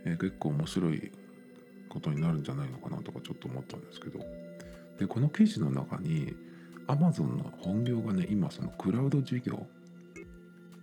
[0.04, 1.10] えー、結構面白い
[1.88, 4.20] ことになるんじゃないのかなとかちょっと思ったんですけど。
[4.98, 6.37] でこの記事の中に
[6.87, 9.66] Amazon の本業がね今そのクラウド事業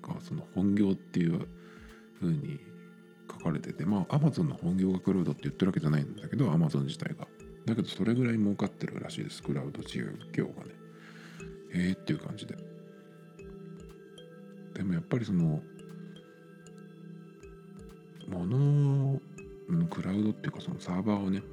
[0.01, 1.47] がその本業っていう
[2.19, 2.70] 風に
[3.41, 7.27] かれててまあ Amazon の本業がクラウドって言ってるわけじゃないんだけど Amazon 自体が。
[7.65, 9.99] だけどそれぐらい儲かってるらしいですクラウド事
[10.33, 10.71] 業がね。
[11.73, 12.57] えー、っていう感じで。
[14.73, 15.61] でもやっぱりその
[18.27, 19.21] 物
[19.89, 21.43] クラウドっていうかそのサーバーをね、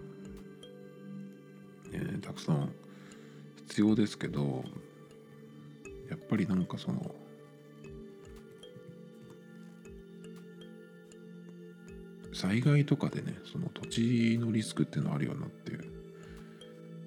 [1.92, 2.72] えー、たくさん
[3.66, 4.64] 必要ですけど
[6.08, 7.14] やっぱりなんかその
[12.38, 15.80] 災害とかでねその土地のリスクっていうのはあるよなっていう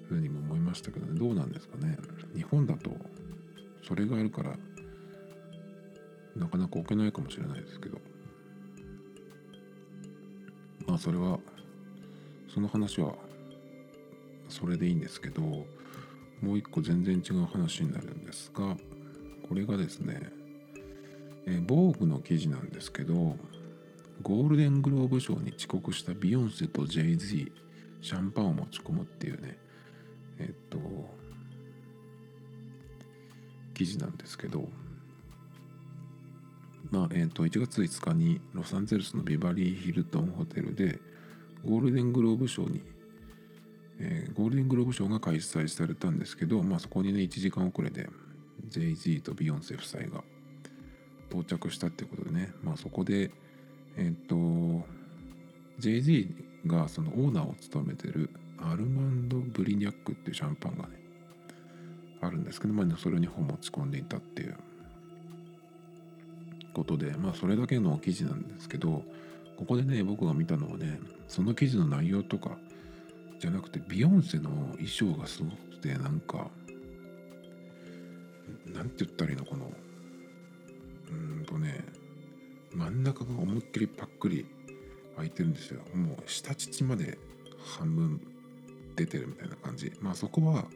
[0.08, 1.18] ふうにも思いましたけどね。
[1.18, 1.96] どうなんですかね。
[2.34, 2.90] 日本だと
[3.82, 4.56] それがあるから
[6.36, 7.98] なかなか置けないかもしれないですけど。
[10.86, 11.38] まあそれは
[12.52, 13.14] その話は
[14.48, 15.66] それでいいんですけども
[16.42, 18.76] う一個全然違う話になるんですが
[19.48, 20.30] これがですね
[21.46, 23.36] えー、防具の記事なんですけど
[24.22, 27.50] ゴールデングローブ賞に遅刻したビヨンセと JZ
[28.00, 29.58] シャンパンを持ち込むっていうね。
[30.38, 30.78] えっと
[33.74, 34.68] 記事なんですけど。
[36.90, 41.00] まあえー、と1月5日にロサンゼルスのビバリーヒルトンホテルで
[41.64, 42.82] ゴールデングローブ賞に、
[43.98, 48.10] えー、ゴールデングローブ賞が開催されたんですけど、まあ、そこにね1時間遅れで
[48.68, 50.22] JG とビヨンセ夫妻が
[51.30, 53.30] 到着したってことでね、まあ、そこで
[53.96, 54.34] えっ、と
[55.80, 61.02] JG がそのオーナーを務めてるアルマンド・ブリニャックっていうシャンパンがね
[62.20, 64.56] あるんですけど、まあ、それを2本持ち込んでいたっていう。
[66.72, 69.02] ことでまあそれだけの記事なんですけど
[69.56, 72.56] ここでね僕が見たのはねその記事の内容とか
[73.38, 76.48] じゃなくてビヨンセの衣装がすごくてなんか
[78.66, 79.64] なんて言ったらいいのかな
[81.10, 81.84] うんとね
[82.74, 84.46] 真ん中が思いっきりパックリ
[85.16, 85.82] 開いてるんですよ。
[85.94, 87.18] もう下乳まで
[87.76, 88.20] 半分
[88.96, 89.92] 出てるみたいな感じ。
[90.00, 90.66] まあそこは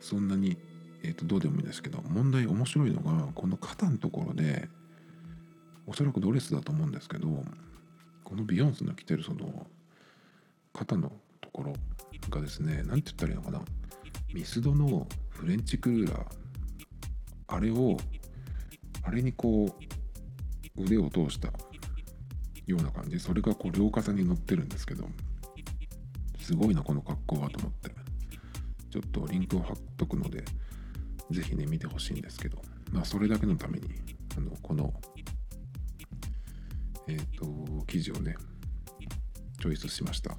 [0.00, 0.56] そんなに、
[1.02, 4.68] えー、とどうでもいいんですけど問題面白いのがこの肩のところで
[5.86, 7.28] おそらくドレスだと思うんですけど
[8.24, 9.66] このビヨンスの着てるその
[10.72, 11.72] 肩のところ
[12.28, 13.62] がですね何て言ったらいいのかな。
[14.34, 16.26] ミスドのフレンチクルーラー。
[17.48, 17.96] あれを
[19.04, 19.95] あれにこう
[20.78, 21.48] 腕を通した
[22.66, 23.18] ような感じ。
[23.20, 25.08] それがこう両肩に乗ってるんですけど
[26.38, 27.90] すごいなこの格好はと思って。
[28.90, 30.42] ちょっとリンクを貼っとくので
[31.30, 32.62] 是非ね見てほしいんですけど。
[32.92, 33.88] まあそれだけのために
[34.36, 34.92] あのこの
[37.08, 38.36] えっ、ー、と記事をね
[39.60, 40.36] チョイスしました。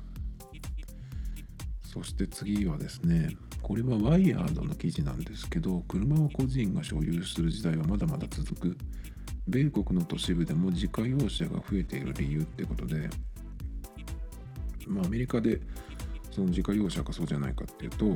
[1.83, 8.77] そして次はですねこれはワイヤードの記事なんですけど車を個人が所有する時代はまだまだ続く。
[9.47, 13.09] 米国の都市部でも自家用車が増えている理由ってことで
[14.87, 15.61] まあアメリカで
[16.31, 18.15] その自家用車かそうじゃないかっていうと、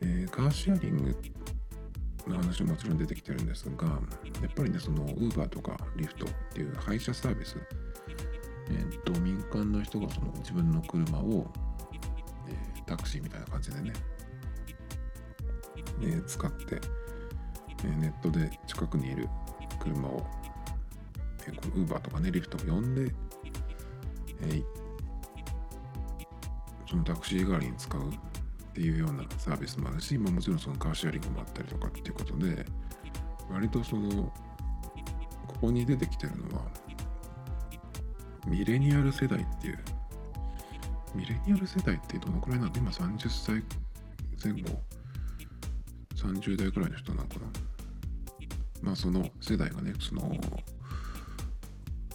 [0.00, 1.16] えー、カーシェアリング
[2.28, 7.56] の話ももちろん出てきてるんですがやっぱりねその Uber とか Lyft っていう配車サービス
[8.70, 11.46] えー、っと民間の人がその自分の車を、
[12.48, 13.92] えー、タクシーみたいな感じでね、
[16.02, 16.80] えー、使って、
[17.84, 19.28] えネットで近くにいる
[19.84, 20.26] 車を、
[21.46, 23.12] えこの Uber とかねリフトを呼んで、
[24.42, 24.62] え
[26.88, 28.12] そのタクシー代わりに使うっ
[28.72, 32.66] ていうようなサービスもあるし、まあ、もちろんそのカーシェアリングもあったりとかっていうことで
[33.50, 34.32] 割とその
[35.46, 36.64] ここに出てきてるのは
[38.46, 39.78] ミレニアル世代っていう
[41.14, 43.62] ミレニアル世代ってどのくらいなの今30歳
[44.42, 44.80] 前後
[46.16, 47.63] ？30代くらいの人なのかな？
[48.84, 50.30] まあその世代がねその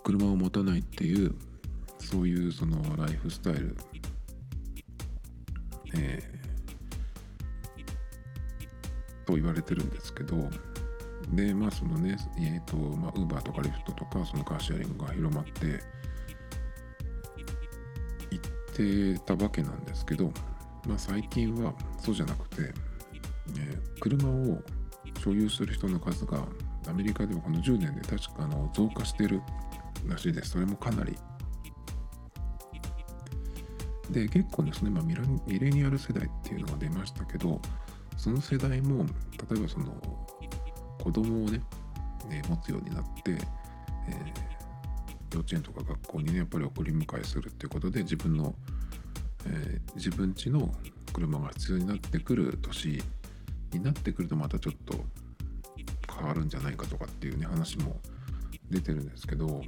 [0.03, 1.33] 車を持たないっていう
[1.97, 3.75] そういうそのライフスタイル。
[5.95, 10.37] えー、と言われてるんですけど。
[11.33, 15.65] でまあそのねえっ、ー、とまあウーバーとかリフトとかそのカーシェアリングが広まって
[18.33, 20.31] いってたわけなんですけど
[20.87, 24.59] まあ最近はそうじゃなくて、えー、車を
[25.19, 26.45] 所有する人の数が
[26.87, 29.41] アメリカではこの10年で確かの増加してる
[30.07, 30.51] らしいです。
[30.51, 31.17] それもかなり
[34.11, 35.15] で結構ですね、まあ、ミ
[35.59, 37.61] レニアル世代っていうのが出ましたけど
[38.17, 39.05] その世代も
[39.49, 39.93] 例えばその
[41.01, 41.61] 子供をね、
[42.27, 43.35] ね持つようになって、えー、
[45.35, 48.53] 幼稚園とか学校にねやっぱり送り迎えするっていうことで自分の、
[49.45, 50.73] えー、自分家の
[51.13, 53.01] 車が必要になってくる年
[53.73, 55.03] になってくるとまたちょっと
[56.13, 57.99] 変わるんじゃないかとかっていうね話も
[58.69, 59.61] 出てるんですけど。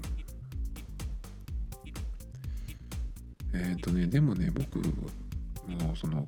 [3.53, 6.25] えっ、ー、とね、でもね、僕もうその、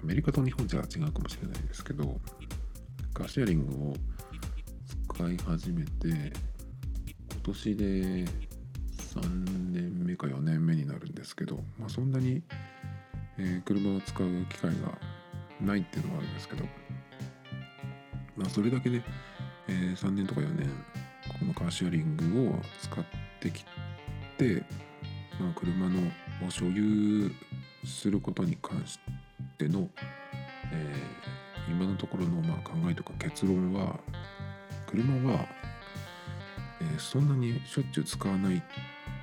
[0.00, 2.20] アメリカと日本じゃ違うかもしれないですけど、
[3.12, 3.94] カーシェアリングを
[5.14, 8.24] 使い始めて、今年で3
[9.72, 12.42] 年目か4年目になるんですけど、まあ、そんなに、
[13.38, 14.96] えー、車を使う機会が
[15.60, 16.64] ないっていうのはあるんですけど、
[18.36, 19.02] まあ、それだけで、
[19.68, 20.68] えー、3年とか4年、
[21.38, 23.04] このカーシェアリングを使っ
[23.40, 23.64] てき
[24.36, 24.64] て、
[25.40, 26.00] まあ、車の
[26.46, 27.30] を所有
[27.84, 28.98] することに関し
[29.56, 29.88] ての、
[30.72, 33.98] えー、今のところのまあ考えとか結論は
[34.86, 35.46] 車は、
[36.80, 38.62] えー、そんなにしょっちゅう使わない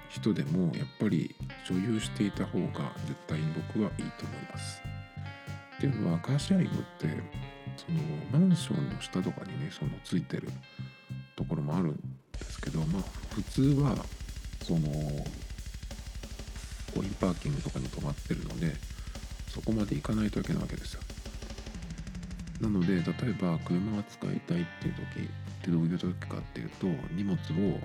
[0.10, 4.95] 人でもやっぱり所有していた方が絶対に僕はいいと思います。
[5.78, 7.08] っていうのはカーシェアリングって
[7.76, 10.48] そのマンションの下とかにねそのついてる
[11.36, 11.96] ところもあるん
[12.32, 13.04] ですけどまあ
[13.34, 13.96] 普通は
[14.64, 14.80] その
[16.94, 18.74] コインパーキングとかに止まってるので
[19.50, 21.02] そこまで行かないといけないわけですよ。
[22.62, 23.04] なので例え
[23.34, 27.80] ば車が使いたいっていう時ってどういう時かっていうと荷物を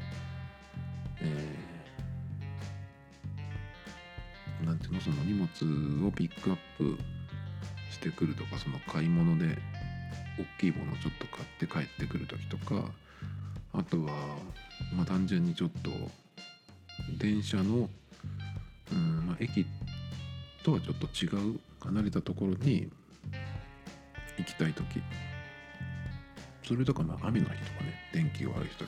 [1.22, 6.98] えー、なんていうのその荷物をピックアップ
[8.00, 9.58] してくるとかその買い物で
[10.38, 12.86] 大きいものをちょっと買って帰ってくる時とか
[13.74, 14.12] あとは、
[14.96, 15.90] まあ、単純にちょっと
[17.18, 17.90] 電車の、
[18.92, 19.66] うんまあ、駅
[20.64, 22.90] とはちょっと違う離れたところに
[24.38, 25.02] 行きたい時。
[26.66, 28.84] それとかまあ雨の日とかね電気が悪い時。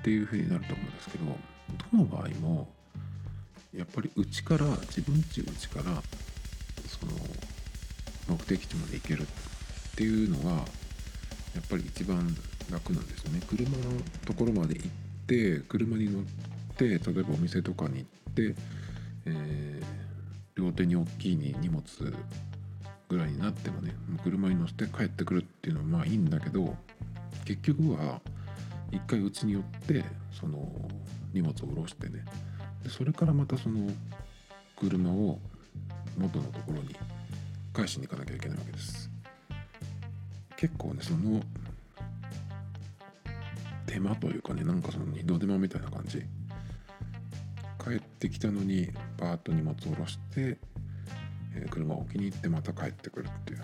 [0.00, 1.24] っていう風になると思うんですけど
[1.92, 2.68] どの場合も
[3.76, 6.02] やっぱり内から自分ち内から
[6.86, 7.12] その
[8.30, 9.26] 目的地まで行けるっ
[9.96, 10.62] ていうのはや
[11.60, 12.36] っぱり一番
[12.70, 13.40] 楽なんですよね。
[13.48, 13.76] 車の
[14.24, 14.88] ところまで行っ
[15.26, 16.22] て車に乗っ
[16.76, 18.54] て例えばお店とかに行って、
[19.26, 21.82] えー、両手に大きいに荷物
[23.08, 26.76] ぐらいになってもね車に乗せて帰ってくるっていうのはまあいいんだけど
[27.44, 28.20] 結局は
[28.92, 30.70] 一回うちに寄ってその
[31.32, 32.24] 荷物を下ろしてね。
[32.84, 33.90] でそれからまたその
[34.78, 35.38] 車を
[36.16, 36.96] 元のところに
[37.80, 39.10] 返しに行かなきゃいけないわけです。
[40.56, 41.40] 結構ねその
[43.86, 46.22] 手間というかねなんかその二度手間みたいな感じ。
[47.82, 50.58] 帰ってきたのにバーッと荷物を下ろして、
[51.56, 53.62] えー、車を置きに行ってまた帰ってくるっていう。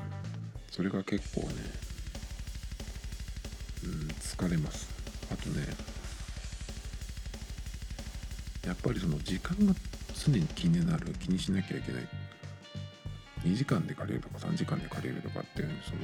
[0.70, 1.48] それが結構ね
[3.84, 4.88] うん疲れます。
[5.30, 5.66] あとね
[8.66, 9.74] やっぱりその時間が
[10.14, 12.08] 常に気になる気にしなきゃいけない
[13.46, 16.00] 2時間で借りるとか3時間で借りるとかっていうその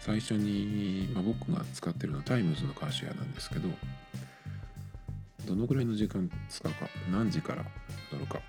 [0.00, 3.68] 最初に、まあ、僕が使ってるのはタイムズのカーシェアなんですけど
[5.46, 7.64] どのぐらいの時間使うか何時から
[8.12, 8.40] 乗るか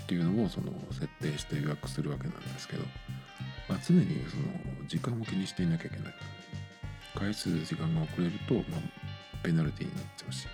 [0.00, 2.82] っていうのをその設定して予約するわけなんですけど、
[3.68, 6.14] まあ、常にその時間を気にしていなきゃいけない。
[7.14, 10.46] 回数時間が遅れると、まあ、ペナルティになっちゃうし。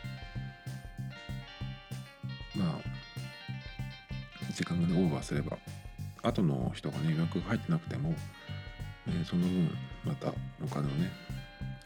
[2.54, 5.56] まあ時間がねオーバーすれば
[6.22, 8.14] 後の人がね予約が入ってなくても、
[9.08, 9.70] え、その分
[10.04, 11.10] またお金をね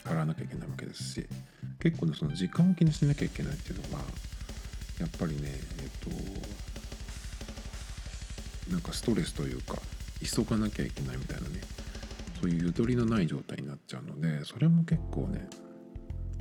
[0.05, 1.27] 払わなきゃいけないわけですし
[1.81, 4.05] 結構ねその時間を気にしなきゃいけないっていうのは
[5.01, 5.91] やっぱりねえっ、
[8.67, 9.77] となんかストレスというか
[10.23, 11.61] 急がなきゃいけないみたいなね
[12.41, 15.49] そういうゆとりのない状態になっちゃうのでそれも結構ね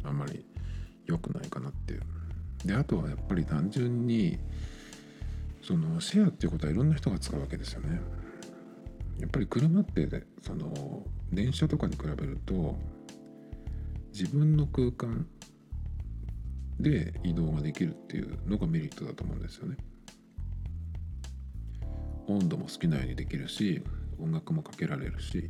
[0.03, 0.45] あんまり
[1.05, 2.01] 良くないかなっていう。
[2.65, 4.39] であとはやっぱり単純に
[5.63, 8.01] そのシェアっていうことはいろんな人が使うわけですよね。
[9.19, 10.07] やっぱり車って、
[10.41, 12.77] その電車とかに比べると
[14.11, 15.25] 自分の空間
[16.79, 19.77] で移動ができるっていうのがメリットだと思うんですよね。
[22.27, 23.83] 温度も好きなようにできるし
[24.19, 25.49] 音楽もかけられるし、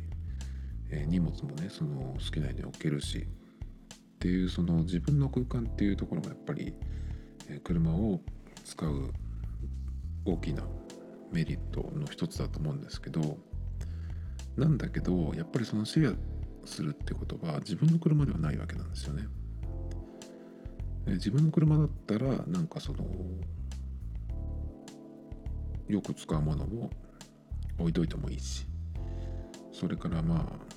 [0.90, 3.26] えー、荷物もねその好きなように置けるしっ
[4.18, 6.74] ていうその自分の空間っていうところがやっぱり、
[7.48, 8.20] え、車を
[8.64, 9.12] 使う
[10.24, 10.62] 大きな
[11.32, 13.38] メリットの一つだと思うんですけど
[14.56, 19.24] なんだけどやっぱりそのシェアするってことは自分の車ではないわけなんですよね。
[21.06, 23.04] 自分の車だったらなんかその
[25.86, 26.90] よく使うものを
[27.78, 28.66] 置いといてもいいし
[29.70, 30.74] それからまあ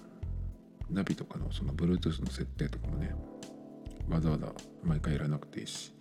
[0.89, 3.15] ナビとかのその Bluetooth の設定とかもね
[4.09, 5.93] わざわざ毎回やらなくていいし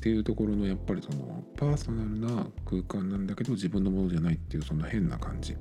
[0.00, 5.54] っていうところのやっぱりそのパーソナルな空間なんだけど自分のものじゃないっていうその変な感じ。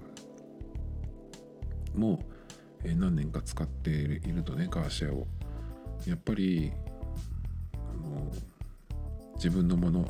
[1.94, 2.24] も
[2.86, 5.28] 何年か使っているとねカーシェアを。
[6.06, 6.72] やっぱり
[7.74, 7.78] あ
[8.08, 8.32] の
[9.36, 10.08] 自分のもの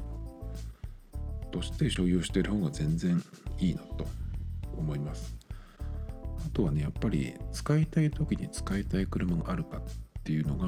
[1.49, 3.19] として所有している方が全然
[3.57, 4.05] いいなと
[4.77, 5.35] 思います。
[6.45, 9.81] あとはねやっぱり使いたい時に使いたい車があるかっ
[10.23, 10.67] ていうのが、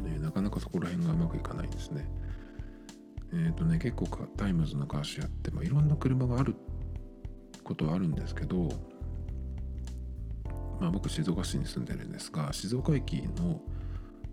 [0.00, 2.08] ね、なかなかそこら辺がうまくいかないですね。
[3.34, 4.06] えっ、ー、とね結構
[4.36, 6.54] タイムズのカーシェアって、まあ、いろんな車がある
[7.64, 8.68] ことはあるんですけど、
[10.80, 13.60] まあ、僕静岡市に住んでるんですが静岡駅の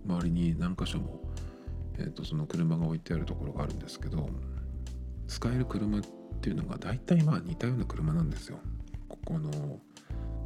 [0.06, 1.20] 周りに何箇所も、
[1.98, 4.30] えー、とその車が置いてあるところがあるんですけど
[5.28, 6.02] 使える車っ
[6.42, 8.60] ていうのが大体まあ似たような車なんですよ。
[9.08, 9.80] ここの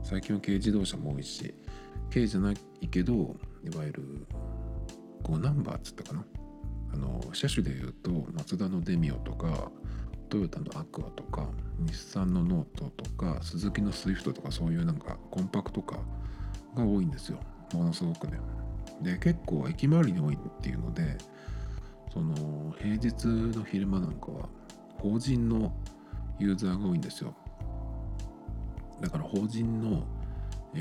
[0.04, 1.56] 最近は軽自動車も多いし
[2.14, 2.58] 軽じゃない
[2.92, 4.28] けどいわゆる
[5.24, 6.26] 5ナンバーっつったかな？
[6.94, 9.72] あの車種でいうとマツダのデミオとか
[10.30, 17.40] トヨタのアクアとか日産のノートとかスズキのスイフトとかそういうなんかコンパクトカーが多いんですよ。
[17.74, 18.40] ものすごくね。
[19.02, 21.18] で結構駅周りに多いっていうので
[22.14, 24.50] その平日の昼間なんかは
[24.98, 25.76] 法人の
[26.40, 27.36] ユーザーが多いんですよ。
[29.02, 30.04] だから法人の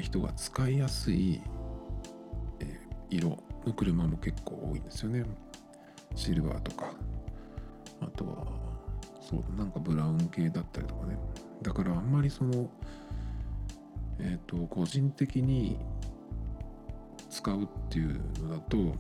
[0.00, 1.40] 人が使いやすい
[3.11, 5.24] 色の車も結構多いんですよね。
[6.15, 6.93] シルバーとか。
[8.01, 8.47] あとは
[9.21, 11.19] そうなんかブラウン系だったりとかね。
[11.62, 12.69] だからあんまりその
[14.19, 15.79] えっ、ー、と個人的に
[17.31, 18.95] 使うっていうのだと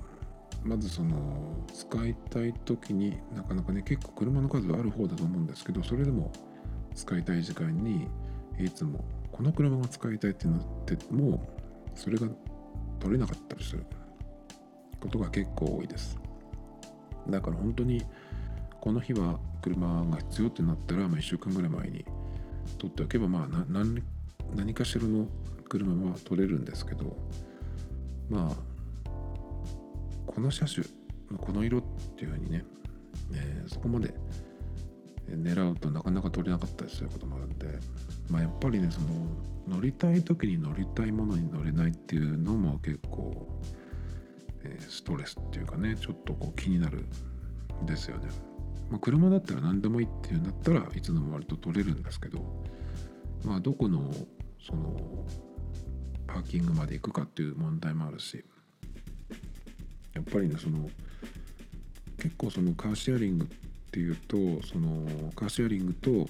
[0.64, 6.32] まずその使いたい時になかなかね結構車の数はある方だと思うんですけどそれでも
[6.94, 8.08] 使いたい時間に
[8.58, 11.46] いつもこの車が使いたいってなっても
[11.94, 12.28] それが
[12.98, 13.84] 取れなかったりする
[15.00, 16.18] ことが結構多いです。
[17.28, 18.04] だから本当に
[18.80, 22.04] この日は車が必要ってなったら、まあ、1週間ぐらい前に
[22.78, 24.02] 取っておけばまあ何
[24.54, 25.26] 何かしらの
[25.68, 27.16] 車は取れるんですけど
[28.28, 29.10] まあ
[30.26, 30.86] この車種
[31.38, 31.82] この色っ
[32.16, 32.64] ていうふうにね、
[33.32, 34.14] えー、そこまで
[35.30, 37.66] 狙うとなかなか取れなかったりすることもあるんで、
[38.28, 39.06] まあ、やっぱりねその
[39.68, 43.48] 乗りたい時に乗りたいものに乗れないっていうのも結構、
[44.64, 47.06] え、ストレスっていうかねちょっとこう気になる
[47.82, 48.28] んですよね。
[48.90, 52.62] まあ、車だったら何でもいいっていうんだったらいつでも割と取れるんですけど
[53.44, 54.12] まあどこの
[54.60, 55.26] その
[56.26, 58.44] パーキングまで行くかっていう問題もあるし
[60.14, 60.88] やっぱりねその
[62.18, 63.48] 結構そのカーシェアリングっ
[63.90, 64.36] ていうと
[64.66, 66.28] そのカーシェアリングと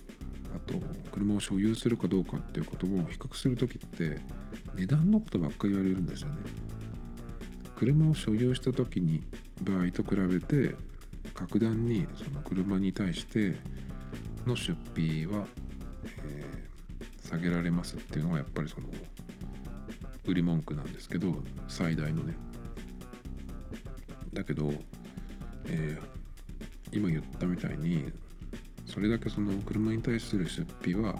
[0.54, 0.74] あと
[1.10, 4.20] 車を所有するかどうかっていうことを比較する時って
[4.74, 6.36] 値段のことばっかり言われるんですよね。
[7.76, 9.22] 車を所有した時に
[9.62, 10.74] 場合と比べて
[11.34, 13.56] 格段にその車に対して
[14.46, 15.46] の出費は、
[16.24, 18.88] えー、下げられますっていうのがやっぱりその
[20.26, 21.34] 売り文句なんですけど
[21.68, 22.34] 最大のね。
[24.32, 24.72] だけど、
[25.66, 28.12] えー、今言ったみたいに
[28.86, 31.14] それだけその車に対する出費は、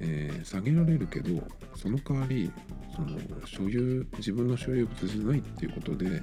[0.00, 1.42] えー、下げられるけど
[1.74, 2.50] その代わり
[2.96, 6.22] その所有自分の所有物じゃないっていうことで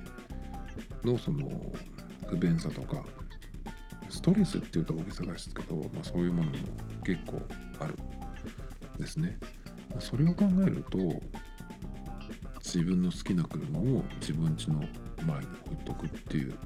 [1.04, 1.48] のその
[2.28, 3.04] 不便さとか
[4.10, 6.58] ストレスっていうと大げさですけど、まあ、そういうものも
[7.06, 7.42] 結構
[7.80, 7.96] ある
[8.98, 9.38] ですね。
[10.00, 10.98] それを考えると
[12.64, 14.80] 自分の好きな車を自分家の
[15.28, 16.58] 前に置いとくっていう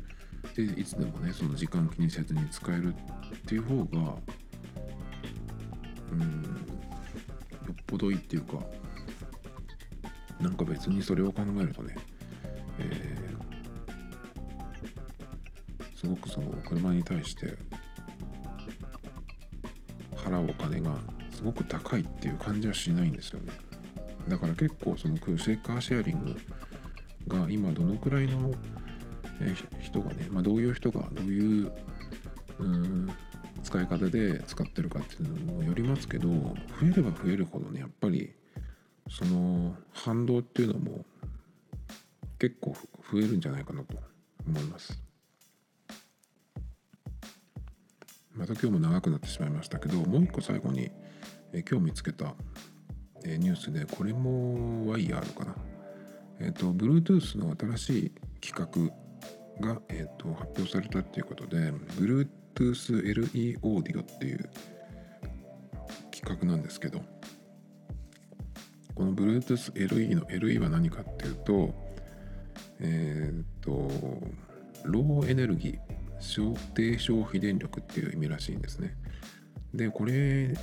[0.55, 4.15] でいつでもねその時間気にせずに使えるっていう方が
[6.13, 8.59] うんよっぽどいいっていうか
[10.41, 11.95] なんか別にそれを考えるとね、
[12.79, 17.55] えー、すごくその車に対して
[20.15, 20.95] 払うお金が
[21.31, 23.51] すごく高いっていう感じはしないんですよね。
[24.27, 26.35] だから結構そのクーカーシェアリング
[27.27, 28.53] が今どのくらいの
[29.81, 31.71] 人がね、まあ、どういう人がどういう
[32.59, 33.09] うん
[33.63, 36.55] 使い方で使ってるかっていうのもよりますけど増
[36.91, 38.33] えれば増えるほどねやっぱり
[39.09, 41.05] その反動っていうのも
[42.39, 42.75] 結構
[43.11, 43.97] 増えるんじゃないかなと
[44.45, 45.01] 思います。
[48.35, 50.91] また今日も長くなってしまいましたけどもう一個最後に、
[51.53, 52.35] え今日見つけた、
[53.23, 55.55] えニュースでこれもワイヤーかな？
[56.39, 58.91] えっ、ー、と Bluetooth の新しい企
[59.59, 62.29] 画が、えーと、発表されたっていうことで Bluetooth
[63.01, 64.49] LE オーディオっていう
[66.11, 67.01] 企画なんですけど
[68.97, 71.73] この Bluetooth LE の LE は何かっていうと
[72.79, 73.71] えっ、と
[74.85, 78.95] ローエネルギー低消費電力っていう意味らしいんですね。
[79.71, 80.57] でこれ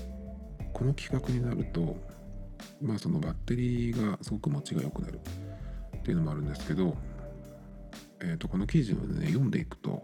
[0.72, 1.96] この企画になると
[2.82, 5.20] まあそのバッテリーがすごく持ちが良くなる
[5.96, 6.96] っていうのもあるんですけど、
[8.20, 10.02] えー、とこの記事をね読んでいくと、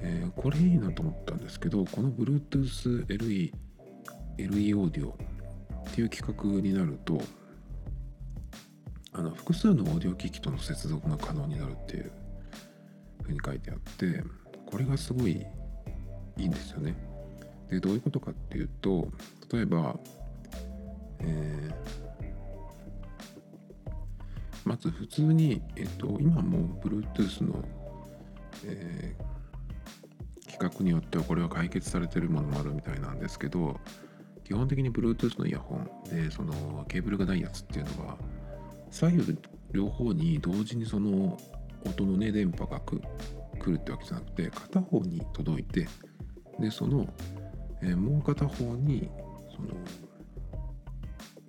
[0.00, 3.52] えー、これいいなと思ったんですけどこの Bluetooth LE,
[4.38, 5.18] LE オーディオ
[5.88, 7.20] っていう企画になると
[9.12, 12.12] あの複数のオーディオ機器との接続が可能になるっていう
[13.22, 14.22] ふうに書いてあって
[14.66, 15.46] これがすごい
[16.36, 16.96] いいんですよね。
[17.70, 19.08] でどういうことかっていうと
[19.52, 19.96] 例えば、
[21.20, 22.04] えー
[24.64, 27.62] まず普通に、えっと、今も Bluetooth の、
[28.64, 33.78] えー、企画によってはこれは解決されてるものもあるみたいなんですけど
[34.44, 38.18] 基本的に Bluetooth のイヤホンでそのケーブルがないやつっていうのは
[38.90, 39.38] 左右
[39.72, 41.38] 両方に同時にその
[41.86, 43.00] 音のね電波が来
[43.66, 45.88] るってわけじゃなくて片方に届いて
[46.60, 47.06] でその、
[47.82, 49.10] えー、もう片方に
[49.54, 49.68] その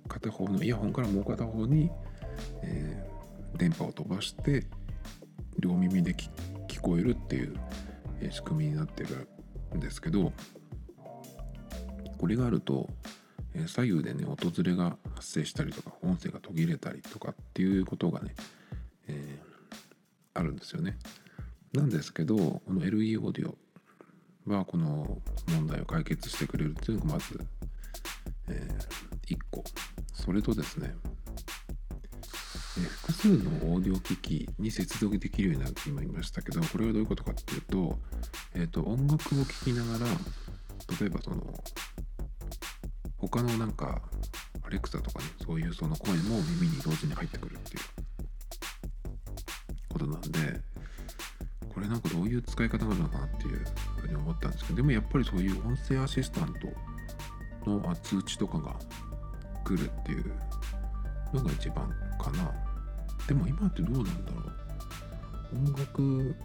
[0.08, 1.90] 片方のイヤホンからもう片方に
[2.62, 4.66] えー、電波を飛ばして
[5.58, 6.14] 両耳で
[6.68, 7.54] 聞こえるっていう、
[8.30, 9.28] 仕組みになってる
[9.74, 10.32] んですけど
[12.18, 12.88] これがあると、
[13.54, 18.34] え左右でね音ずれが発生したりとか音声が途切れたりとかっていうことがね、
[19.08, 20.98] えー、あるんですよね。
[21.72, 23.56] なんですけどこの LE オーディオ
[24.52, 27.40] はこの問題を解決してくれるっていうのがまず、
[28.48, 29.64] えー、1個
[30.14, 30.94] それとですね
[32.78, 37.98] え複数のオーディオ機器に接続できるようになるって今言いましたけどこれはどういうことかっていうと,、
[38.54, 40.06] えーと、音楽を聴きながら
[41.00, 41.42] 例えばその
[43.18, 44.02] 他のなんか
[44.62, 48.06] アレクサとかねそういうその声も耳に同時に入ってくるっていう。
[49.96, 50.60] ことなんで
[51.72, 53.64] これなんかどういう使い方なのかなっていう
[54.00, 56.54] ふうに思ったんですけどでもやっぱりそういう音声アシスタン
[57.64, 58.74] トの通知とかが
[59.64, 60.32] 来るっていう
[61.32, 61.90] のが一番
[62.20, 62.52] かな。
[63.26, 64.56] でも今ってどうなんだろう。
[65.54, 66.36] 音楽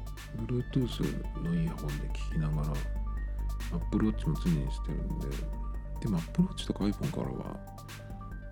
[0.47, 2.73] Bluetooth のイヤホンで聴きながら
[3.73, 5.27] Apple Watch も常にしてるんで
[6.01, 7.55] でも Apple Watch とか iPhone からは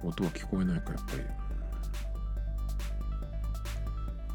[0.04, 1.24] 音は聞こえないかやっぱり。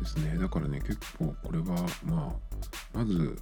[0.00, 0.36] ですね。
[0.38, 1.64] だからね結構これは
[2.04, 2.36] ま
[2.94, 3.38] あまず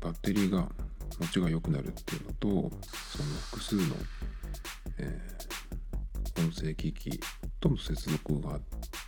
[0.00, 0.68] バッテリーが
[1.18, 3.82] 持ちが良くなるっていうのとその複数の、
[4.98, 7.20] えー、音声機器
[7.60, 8.58] との接続が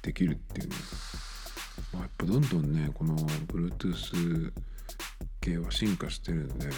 [0.03, 0.77] できるっていうね、
[1.95, 4.53] まあ、やっぱどんどんねこの Bluetooth
[5.41, 6.69] 系は進化してるんで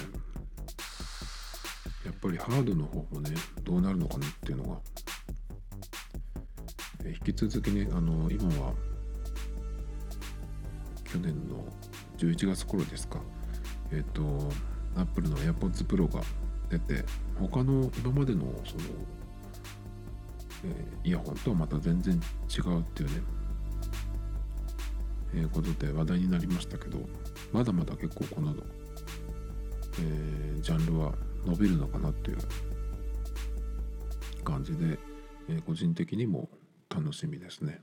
[2.24, 4.80] ぱりハードの方もねどうなるのかなっていうのが。
[7.06, 8.72] 引き続きねあの今は
[11.04, 11.62] 去年の
[12.16, 13.20] 11月頃ですか。
[13.92, 14.50] えっ、ー、と
[14.96, 16.22] Apple の AirPods Pro が
[16.70, 17.04] 出て
[17.38, 18.84] 他の今までのその、
[20.64, 22.14] えー、イヤホンとはまた全然
[22.48, 23.22] 違うっていうね、
[25.34, 26.98] えー、ことで話題になりましたけど
[27.52, 28.54] まだまだ結構この、
[30.00, 31.12] えー、ジャンルは
[31.46, 32.38] 伸びるのかなっていう
[34.44, 34.98] 感じで、
[35.48, 36.48] え、個人的にも
[36.88, 37.82] 楽しみですね。